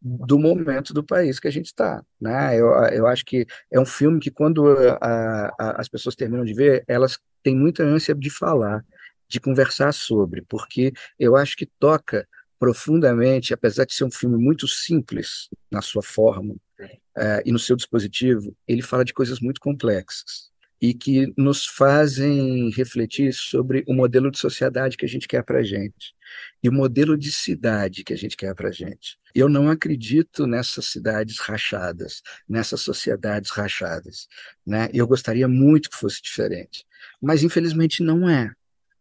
do 0.00 0.38
momento 0.38 0.94
do 0.94 1.02
país 1.02 1.40
que 1.40 1.48
a 1.48 1.50
gente 1.50 1.66
está. 1.66 2.02
Né? 2.20 2.56
Eu, 2.56 2.68
eu 2.92 3.06
acho 3.06 3.24
que 3.24 3.46
é 3.70 3.80
um 3.80 3.86
filme 3.86 4.20
que, 4.20 4.30
quando 4.30 4.66
a, 5.00 5.52
a, 5.58 5.80
as 5.80 5.88
pessoas 5.88 6.14
terminam 6.14 6.44
de 6.44 6.54
ver, 6.54 6.84
elas 6.86 7.18
têm 7.42 7.56
muita 7.56 7.82
ânsia 7.82 8.14
de 8.14 8.30
falar, 8.30 8.84
de 9.28 9.40
conversar 9.40 9.92
sobre, 9.92 10.42
porque 10.42 10.92
eu 11.18 11.36
acho 11.36 11.56
que 11.56 11.66
toca 11.66 12.26
profundamente, 12.58 13.54
apesar 13.54 13.84
de 13.84 13.94
ser 13.94 14.04
um 14.04 14.10
filme 14.10 14.36
muito 14.36 14.66
simples 14.66 15.48
na 15.70 15.80
sua 15.80 16.02
forma 16.02 16.56
é, 17.16 17.42
e 17.44 17.52
no 17.52 17.58
seu 17.58 17.76
dispositivo, 17.76 18.54
ele 18.66 18.82
fala 18.82 19.04
de 19.04 19.12
coisas 19.12 19.40
muito 19.40 19.60
complexas 19.60 20.48
e 20.80 20.94
que 20.94 21.32
nos 21.36 21.66
fazem 21.66 22.70
refletir 22.70 23.32
sobre 23.32 23.84
o 23.86 23.94
modelo 23.94 24.30
de 24.30 24.38
sociedade 24.38 24.96
que 24.96 25.04
a 25.04 25.08
gente 25.08 25.26
quer 25.26 25.42
para 25.42 25.58
a 25.58 25.62
gente 25.62 26.14
e 26.62 26.68
o 26.68 26.72
modelo 26.72 27.16
de 27.16 27.32
cidade 27.32 28.04
que 28.04 28.12
a 28.12 28.16
gente 28.16 28.36
quer 28.36 28.54
para 28.54 28.68
a 28.68 28.72
gente. 28.72 29.18
Eu 29.34 29.48
não 29.48 29.68
acredito 29.68 30.46
nessas 30.46 30.86
cidades 30.86 31.38
rachadas, 31.38 32.22
nessas 32.48 32.80
sociedades 32.80 33.50
rachadas. 33.50 34.28
Né? 34.66 34.88
Eu 34.92 35.06
gostaria 35.06 35.48
muito 35.48 35.90
que 35.90 35.96
fosse 35.96 36.22
diferente, 36.22 36.84
mas 37.20 37.42
infelizmente 37.42 38.02
não 38.02 38.28
é. 38.28 38.52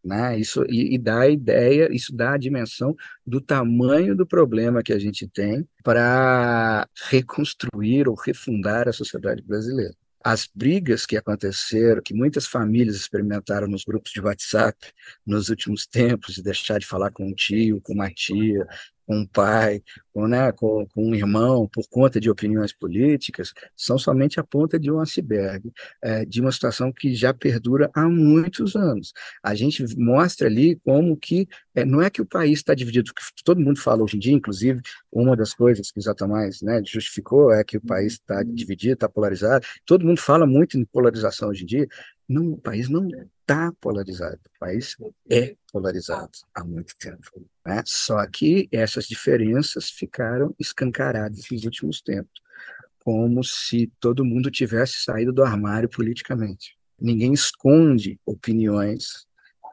Né? 0.03 0.39
Isso 0.39 0.63
e, 0.69 0.95
e, 0.95 0.97
dá 0.97 1.21
a 1.21 1.29
ideia, 1.29 1.89
isso 1.91 2.15
dá 2.15 2.33
a 2.33 2.37
dimensão 2.37 2.95
do 3.25 3.41
tamanho 3.41 4.15
do 4.15 4.25
problema 4.25 4.81
que 4.81 4.93
a 4.93 4.99
gente 4.99 5.27
tem 5.27 5.67
para 5.83 6.87
reconstruir 7.09 8.07
ou 8.07 8.15
refundar 8.15 8.87
a 8.87 8.93
sociedade 8.93 9.43
brasileira 9.43 9.93
as 10.23 10.49
brigas 10.53 11.05
que 11.05 11.15
aconteceram, 11.15 12.01
que 12.01 12.13
muitas 12.13 12.45
famílias 12.47 12.95
experimentaram 12.95 13.67
nos 13.67 13.83
grupos 13.83 14.11
de 14.11 14.21
WhatsApp 14.21 14.77
nos 15.25 15.49
últimos 15.49 15.85
tempos, 15.85 16.35
de 16.35 16.43
deixar 16.43 16.79
de 16.79 16.85
falar 16.85 17.11
com 17.11 17.27
um 17.27 17.33
tio, 17.33 17.81
com 17.81 17.93
uma 17.93 18.09
tia, 18.09 18.67
com 19.07 19.19
um 19.19 19.25
pai, 19.25 19.81
com, 20.13 20.27
né, 20.27 20.51
com, 20.51 20.85
com, 20.87 21.09
um 21.09 21.15
irmão, 21.15 21.67
por 21.67 21.87
conta 21.89 22.19
de 22.19 22.29
opiniões 22.29 22.73
políticas, 22.73 23.53
são 23.75 23.97
somente 23.97 24.37
a 24.37 24.43
ponta 24.43 24.77
de 24.77 24.91
um 24.91 24.99
iceberg, 24.99 25.71
é, 26.03 26.25
de 26.25 26.41
uma 26.41 26.51
situação 26.51 26.91
que 26.91 27.15
já 27.15 27.33
perdura 27.33 27.89
há 27.93 28.07
muitos 28.09 28.75
anos. 28.75 29.13
A 29.41 29.55
gente 29.55 29.83
mostra 29.97 30.47
ali 30.47 30.75
como 30.83 31.15
que 31.15 31.47
é, 31.73 31.85
não 31.85 32.01
é 32.01 32.09
que 32.09 32.21
o 32.21 32.25
país 32.25 32.59
está 32.59 32.75
dividido, 32.75 33.13
que 33.13 33.43
todo 33.45 33.61
mundo 33.61 33.79
fala 33.79 34.03
hoje 34.03 34.17
em 34.17 34.19
dia, 34.19 34.33
inclusive, 34.33 34.81
uma 35.11 35.35
das 35.37 35.53
coisas 35.53 35.89
que 35.89 35.99
o 35.99 36.01
Zé 36.01 36.13
mais 36.27 36.61
né, 36.61 36.81
justificou 36.85 37.51
é 37.51 37.63
que 37.63 37.77
o 37.77 37.81
país 37.81 38.13
está 38.13 38.43
dividido, 38.43 38.95
está 38.95 39.07
polarizado. 39.07 39.65
Todo 39.85 40.05
mundo 40.05 40.19
fala 40.19 40.45
muito 40.45 40.77
em 40.77 40.83
polarização 40.83 41.49
hoje 41.49 41.63
em 41.63 41.67
dia. 41.67 41.87
Não, 42.27 42.51
o 42.51 42.57
país 42.57 42.89
não 42.89 43.07
está 43.47 43.71
polarizado, 43.79 44.39
o 44.55 44.59
país 44.59 44.97
é 45.31 45.55
polarizado 45.71 46.31
há 46.53 46.65
muito 46.65 46.93
tempo. 46.99 47.47
Né? 47.65 47.81
Só 47.85 48.25
que 48.27 48.67
essas 48.71 49.05
diferenças 49.05 49.89
ficaram 49.89 50.53
escancaradas 50.59 51.45
nos 51.49 51.63
últimos 51.63 52.01
tempos, 52.01 52.41
como 52.99 53.41
se 53.45 53.89
todo 54.01 54.25
mundo 54.25 54.51
tivesse 54.51 55.01
saído 55.01 55.31
do 55.31 55.43
armário 55.43 55.87
politicamente. 55.87 56.77
Ninguém 56.99 57.31
esconde 57.31 58.19
opiniões 58.25 59.25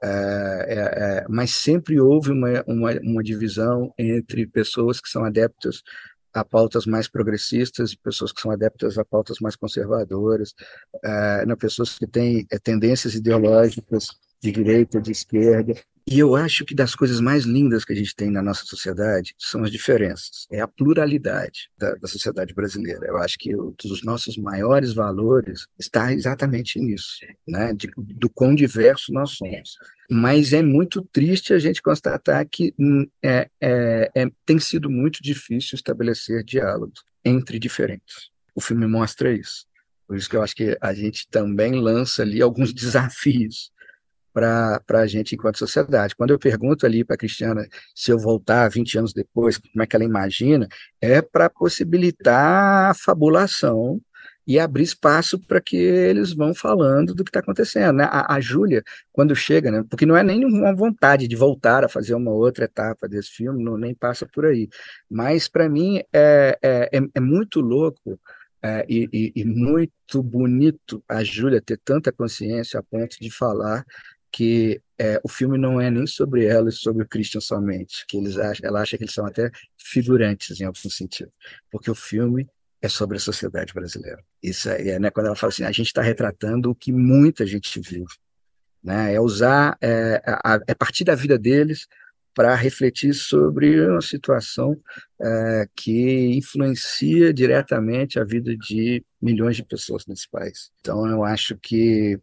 é, 0.03 0.07
é, 0.07 0.79
é, 0.79 1.27
mas 1.31 1.53
sempre 1.53 1.99
houve 1.99 2.31
uma, 2.31 2.63
uma, 2.67 2.93
uma 3.03 3.23
divisão 3.23 3.93
entre 3.99 4.47
pessoas 4.47 5.01
que 5.01 5.09
são 5.09 5.25
adeptas 5.25 5.83
a 6.35 6.45
pautas 6.45 6.85
mais 6.85 7.09
progressistas 7.09 7.93
e 7.93 7.97
pessoas 7.97 8.33
que 8.33 8.41
são 8.41 8.51
adeptas 8.51 8.99
a 8.99 9.05
pautas 9.05 9.39
mais 9.41 9.55
conservadoras, 9.55 10.53
uh, 10.97 11.57
pessoas 11.57 11.97
que 11.97 12.07
têm 12.07 12.43
uh, 12.53 12.61
tendências 12.63 13.15
ideológicas 13.15 14.09
de 14.43 14.51
direita, 14.51 15.01
de 15.01 15.13
esquerda. 15.13 15.75
E 16.07 16.19
eu 16.19 16.37
acho 16.37 16.67
que 16.67 16.75
das 16.75 16.95
coisas 16.95 17.19
mais 17.19 17.45
lindas 17.45 17.83
que 17.83 17.93
a 17.93 17.97
gente 17.97 18.15
tem 18.15 18.31
na 18.31 18.43
nossa 18.43 18.67
sociedade 18.67 19.35
são 19.39 19.65
as 19.65 19.71
diferenças, 19.71 20.47
é 20.53 20.61
a 20.61 20.69
pluralidade 20.69 21.71
da, 21.79 21.95
da 21.95 22.07
sociedade 22.07 22.53
brasileira. 22.53 23.07
Eu 23.07 23.17
acho 23.17 23.39
que 23.39 23.57
um 23.57 23.75
dos 23.83 24.03
nossos 24.03 24.37
maiores 24.37 24.93
valores 24.93 25.67
está 25.79 26.13
exatamente 26.13 26.79
nisso, 26.79 27.21
né? 27.49 27.73
De, 27.73 27.91
do 27.97 28.29
quão 28.29 28.55
diverso 28.55 29.13
nós 29.13 29.31
somos. 29.31 29.79
Mas 30.11 30.53
é 30.53 30.61
muito 30.61 31.03
triste 31.11 31.55
a 31.55 31.59
gente 31.59 31.81
constatar 31.81 32.47
que 32.47 32.75
hum, 32.79 33.07
é, 33.23 33.49
é, 33.59 34.11
é, 34.15 34.31
tem 34.45 34.59
sido 34.59 34.91
muito 34.91 35.23
difícil 35.23 35.75
estabelecer 35.75 36.45
diálogos 36.45 37.03
entre 37.25 37.59
diferentes. 37.59 38.29
O 38.55 38.61
filme 38.61 38.87
mostra 38.87 39.33
isso. 39.33 39.67
Por 40.07 40.19
isso 40.19 40.29
que 40.29 40.37
eu 40.37 40.43
acho 40.43 40.55
que 40.55 40.77
a 40.83 40.93
gente 40.93 41.27
também 41.31 41.81
lança 41.81 42.21
ali 42.21 42.43
alguns 42.43 42.73
desafios 42.75 43.73
para 44.35 44.83
a 44.91 45.07
gente 45.07 45.35
enquanto 45.35 45.59
sociedade. 45.59 46.17
Quando 46.17 46.31
eu 46.31 46.39
pergunto 46.39 46.85
ali 46.85 47.05
para 47.05 47.15
a 47.15 47.19
Cristiana 47.19 47.67
se 47.95 48.11
eu 48.11 48.19
voltar 48.19 48.69
20 48.69 48.99
anos 48.99 49.13
depois, 49.15 49.57
como 49.57 49.83
é 49.83 49.87
que 49.87 49.95
ela 49.95 50.05
imagina, 50.05 50.69
é 51.01 51.23
para 51.23 51.49
possibilitar 51.49 52.91
a 52.91 52.95
fabulação 52.95 54.01
e 54.47 54.59
abrir 54.59 54.83
espaço 54.83 55.39
para 55.39 55.61
que 55.61 55.77
eles 55.77 56.35
vão 56.35 56.55
falando 56.55 57.15
do 57.15 57.25
que 57.25 57.31
está 57.31 57.41
acontecendo. 57.41 57.97
Né? 57.97 58.05
A, 58.05 58.35
a 58.35 58.41
Júlia, 58.41 58.83
quando 59.13 59.35
chega, 59.35 59.71
né, 59.71 59.85
porque 59.89 60.05
não 60.05 60.17
é 60.17 60.23
nem 60.23 60.45
uma 60.45 60.75
vontade 60.75 61.27
de 61.27 61.37
voltar 61.37 61.85
a 61.85 61.89
fazer 61.89 62.15
uma 62.15 62.31
outra 62.31 62.67
etapa 62.67 63.09
desse 63.09 63.31
filme, 63.31 63.63
não, 63.65 63.79
nem 63.79 63.95
passa 63.95 64.27
por 64.27 64.45
aí, 64.45 64.69
mas 65.11 65.49
para 65.49 65.69
mim 65.69 66.03
é, 66.13 66.59
é, 66.63 66.91
é, 66.93 67.01
é 67.15 67.21
muito 67.21 67.61
louco 67.61 68.21
é, 68.63 68.85
e, 68.89 69.09
e, 69.13 69.33
e, 69.37 69.45
muito 69.45 70.23
bonito 70.23 71.05
a 71.07 71.23
Júlia 71.23 71.61
ter 71.61 71.79
tanta 71.85 72.11
consciência 72.11 72.81
a 72.81 72.83
ponto 72.83 73.17
de 73.21 73.31
falar 73.31 73.85
que 74.35 74.83
é, 74.99 75.21
o 75.23 75.29
filme 75.29 75.57
não 75.57 75.81
é 75.81 75.89
nem 75.89 76.09
sobre 76.09 76.45
ela 76.45 76.69
e 76.69 76.73
sobre 76.73 77.05
o 77.05 77.09
Christian 77.09 77.41
somente, 77.41 78.05
que 78.09 78.17
eles 78.17 78.37
acham, 78.37 78.69
ela 78.69 78.81
acha 78.81 78.99
que 78.99 79.05
eles 79.05 79.15
são 79.15 79.25
até 79.25 79.49
figurantes 79.79 80.61
em 80.61 80.65
algum 80.65 80.91
sentido, 80.91 81.31
porque 81.71 81.89
o 81.89 81.95
filme 81.95 82.49
é 82.83 82.89
sobre 82.89 83.17
a 83.17 83.21
sociedade 83.21 83.73
brasileira. 83.73 84.21
Isso 84.43 84.69
é, 84.69 84.99
né, 84.99 85.09
quando 85.09 85.27
ela 85.27 85.37
fala 85.37 85.53
assim, 85.53 85.63
a 85.63 85.71
gente 85.71 85.87
está 85.87 86.03
retratando 86.03 86.69
o 86.69 86.75
que 86.75 86.91
muita 86.91 87.47
gente 87.47 87.79
vive, 87.79 88.05
né? 88.83 89.15
É 89.15 89.21
usar, 89.21 89.79
é, 89.81 90.21
a, 90.27 90.59
é 90.67 90.75
partir 90.75 91.05
da 91.05 91.15
vida 91.15 91.39
deles 91.39 91.87
para 92.35 92.53
refletir 92.57 93.15
sobre 93.15 93.87
uma 93.87 94.03
situação 94.03 94.77
é, 95.23 95.69
que 95.77 96.35
influencia 96.37 97.33
diretamente 97.33 98.19
a 98.19 98.25
vida 98.25 98.57
de 98.57 99.05
milhões 99.23 99.55
de 99.55 99.65
pessoas 99.65 100.05
nesse 100.07 100.29
país. 100.29 100.73
Então, 100.81 101.07
eu 101.07 101.23
acho 101.23 101.57
que 101.57 102.19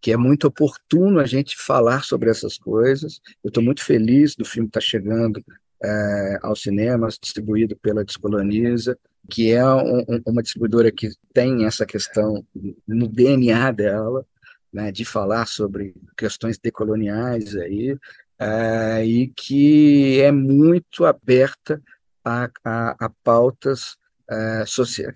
que 0.00 0.12
é 0.12 0.16
muito 0.16 0.46
oportuno 0.46 1.18
a 1.18 1.26
gente 1.26 1.56
falar 1.56 2.04
sobre 2.04 2.30
essas 2.30 2.56
coisas. 2.56 3.20
Eu 3.42 3.48
estou 3.48 3.62
muito 3.62 3.84
feliz 3.84 4.34
do 4.36 4.44
filme 4.44 4.68
estar 4.68 4.80
tá 4.80 4.86
chegando 4.86 5.42
é, 5.82 6.38
aos 6.42 6.62
cinemas, 6.62 7.18
distribuído 7.20 7.76
pela 7.76 8.04
Descoloniza, 8.04 8.98
que 9.30 9.52
é 9.52 9.64
um, 9.66 10.04
uma 10.26 10.42
distribuidora 10.42 10.90
que 10.90 11.10
tem 11.32 11.66
essa 11.66 11.84
questão 11.84 12.44
no 12.86 13.08
DNA 13.08 13.70
dela, 13.72 14.24
né, 14.72 14.90
de 14.90 15.04
falar 15.04 15.46
sobre 15.46 15.94
questões 16.16 16.58
decoloniais 16.58 17.56
aí, 17.56 17.96
é, 18.38 19.04
e 19.04 19.28
que 19.28 20.20
é 20.20 20.30
muito 20.30 21.04
aberta 21.04 21.82
a, 22.24 22.48
a, 22.64 23.06
a 23.06 23.10
pautas 23.24 23.96
é, 24.30 24.64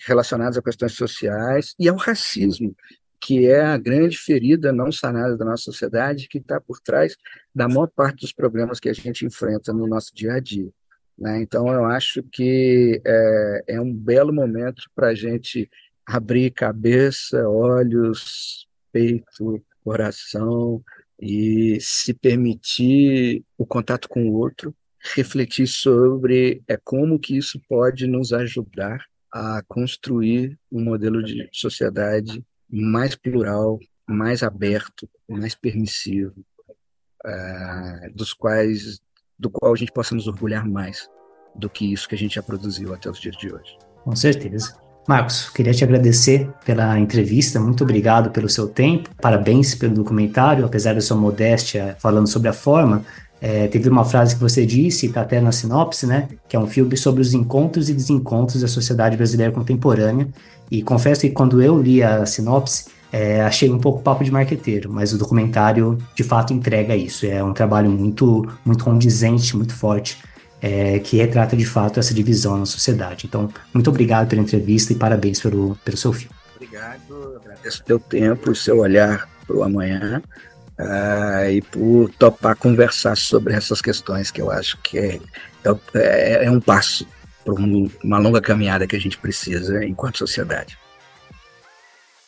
relacionadas 0.07 0.57
a 0.57 0.63
questões 0.63 0.95
sociais 0.95 1.75
e 1.79 1.89
ao 1.89 1.97
racismo, 1.97 2.75
que 3.23 3.47
é 3.47 3.61
a 3.61 3.79
grande 3.79 4.19
ferida 4.19 4.73
não 4.73 4.91
sanada 4.91 5.37
da 5.37 5.45
nossa 5.45 5.63
sociedade, 5.63 6.27
que 6.27 6.39
está 6.39 6.61
por 6.61 6.81
trás 6.81 7.17
da 7.55 7.69
maior 7.69 7.87
parte 7.87 8.23
dos 8.23 8.33
problemas 8.33 8.81
que 8.81 8.89
a 8.89 8.93
gente 8.93 9.25
enfrenta 9.25 9.73
no 9.73 9.87
nosso 9.87 10.13
dia 10.13 10.33
a 10.33 10.41
dia. 10.41 10.69
Né? 11.17 11.41
Então, 11.41 11.69
eu 11.69 11.85
acho 11.85 12.21
que 12.25 13.01
é, 13.07 13.65
é 13.69 13.81
um 13.81 13.95
belo 13.95 14.33
momento 14.35 14.91
para 14.93 15.09
a 15.09 15.15
gente 15.15 15.71
abrir 16.05 16.51
cabeça, 16.51 17.49
olhos, 17.49 18.67
peito, 18.91 19.63
coração 19.85 20.83
e 21.21 21.79
se 21.81 22.13
permitir 22.13 23.45
o 23.57 23.65
contato 23.65 24.09
com 24.09 24.29
o 24.29 24.33
outro, 24.33 24.75
refletir 25.15 25.69
sobre 25.69 26.61
é, 26.67 26.77
como 26.77 27.21
que 27.21 27.37
isso 27.37 27.61
pode 27.69 28.09
nos 28.09 28.33
ajudar 28.33 29.05
a 29.33 29.63
construir 29.69 30.59
um 30.73 30.83
modelo 30.83 31.23
de 31.23 31.49
sociedade 31.53 32.45
mais 32.73 33.15
plural, 33.15 33.79
mais 34.09 34.43
aberto, 34.43 35.09
mais 35.29 35.55
permissivo, 35.55 36.35
uh, 37.25 38.15
dos 38.15 38.33
quais, 38.33 39.01
do 39.39 39.51
qual 39.51 39.75
a 39.75 39.77
gente 39.77 39.93
possa 39.93 40.15
nos 40.15 40.27
orgulhar 40.27 40.67
mais 40.67 41.09
do 41.55 41.69
que 41.69 41.93
isso 41.93 42.09
que 42.09 42.15
a 42.15 42.19
gente 42.19 42.37
já 42.37 42.43
produziu 42.43 42.95
até 42.95 43.11
os 43.11 43.21
dias 43.21 43.37
de 43.37 43.53
hoje. 43.53 43.77
Com 44.05 44.17
certeza. 44.17 44.75
Marcos, 45.07 45.51
queria 45.51 45.75
te 45.75 45.83
agradecer 45.83 46.49
pela 46.65 46.99
entrevista, 46.99 47.59
muito 47.59 47.83
obrigado 47.83 48.31
pelo 48.31 48.49
seu 48.49 48.69
tempo, 48.69 49.11
parabéns 49.21 49.75
pelo 49.75 49.95
documentário, 49.95 50.65
apesar 50.65 50.95
da 50.95 51.01
sua 51.01 51.17
modéstia 51.17 51.97
falando 51.99 52.29
sobre 52.29 52.49
a 52.49 52.53
forma, 52.53 53.05
é, 53.45 53.67
teve 53.67 53.89
uma 53.89 54.05
frase 54.05 54.37
que 54.37 54.41
você 54.41 54.65
disse, 54.65 55.07
está 55.07 55.23
até 55.23 55.41
na 55.41 55.51
sinopse, 55.51 56.07
né? 56.07 56.29
Que 56.49 56.55
é 56.55 56.61
um 56.61 56.69
filme 56.69 56.97
sobre 56.97 57.21
os 57.21 57.35
encontros 57.35 57.89
e 57.89 57.93
desencontros 57.93 58.63
da 58.63 58.69
sociedade 58.69 59.17
brasileira 59.17 59.53
contemporânea. 59.53 60.29
E 60.71 60.81
confesso 60.81 61.23
que 61.23 61.31
quando 61.31 61.61
eu 61.61 61.83
li 61.83 62.05
a 62.05 62.25
sinopse, 62.25 62.85
é, 63.13 63.41
achei 63.41 63.69
um 63.69 63.81
pouco 63.81 64.01
papo 64.01 64.23
de 64.23 64.31
marqueteiro, 64.31 64.93
mas 64.93 65.13
o 65.13 65.19
documentário 65.19 65.99
de 66.15 66.23
fato 66.23 66.55
entrega 66.55 66.95
isso. 66.95 67.27
É 67.27 67.43
um 67.43 67.53
trabalho 67.53 67.91
muito, 67.91 68.49
muito 68.65 68.85
condizente, 68.85 69.57
muito 69.57 69.75
forte, 69.75 70.19
é, 70.61 71.01
que 71.01 71.17
retrata 71.17 71.57
de 71.57 71.67
fato 71.67 71.99
essa 71.99 72.15
divisão 72.15 72.57
na 72.57 72.65
sociedade. 72.65 73.27
Então, 73.27 73.49
muito 73.75 73.91
obrigado 73.91 74.29
pela 74.29 74.41
entrevista 74.41 74.93
e 74.93 74.97
parabéns 74.97 75.41
pelo, 75.41 75.77
pelo 75.85 75.97
seu 75.97 76.13
filme. 76.13 76.35
Obrigado, 76.55 77.41
agradeço 77.43 77.83
o 77.83 77.85
teu 77.85 77.99
tempo, 77.99 78.53
o 78.53 78.55
seu 78.55 78.79
olhar 78.79 79.29
para 79.49 79.57
o 79.57 79.65
amanhã 79.65 80.23
uh, 80.79 81.51
e 81.51 81.63
por 81.63 82.11
topar 82.19 82.57
conversar 82.57 83.17
sobre 83.17 83.55
essas 83.55 83.81
questões 83.81 84.31
que 84.31 84.41
eu 84.41 84.51
acho 84.51 84.79
que 84.83 84.99
é, 84.99 85.21
é, 85.95 86.45
é 86.45 86.51
um 86.51 86.61
passo 86.61 87.07
para 87.45 87.55
uma 87.55 88.19
longa 88.19 88.41
caminhada 88.41 88.87
que 88.87 88.97
a 88.97 89.01
gente 89.01 89.19
precisa 89.19 89.85
enquanto 89.85 90.19
sociedade. 90.19 90.79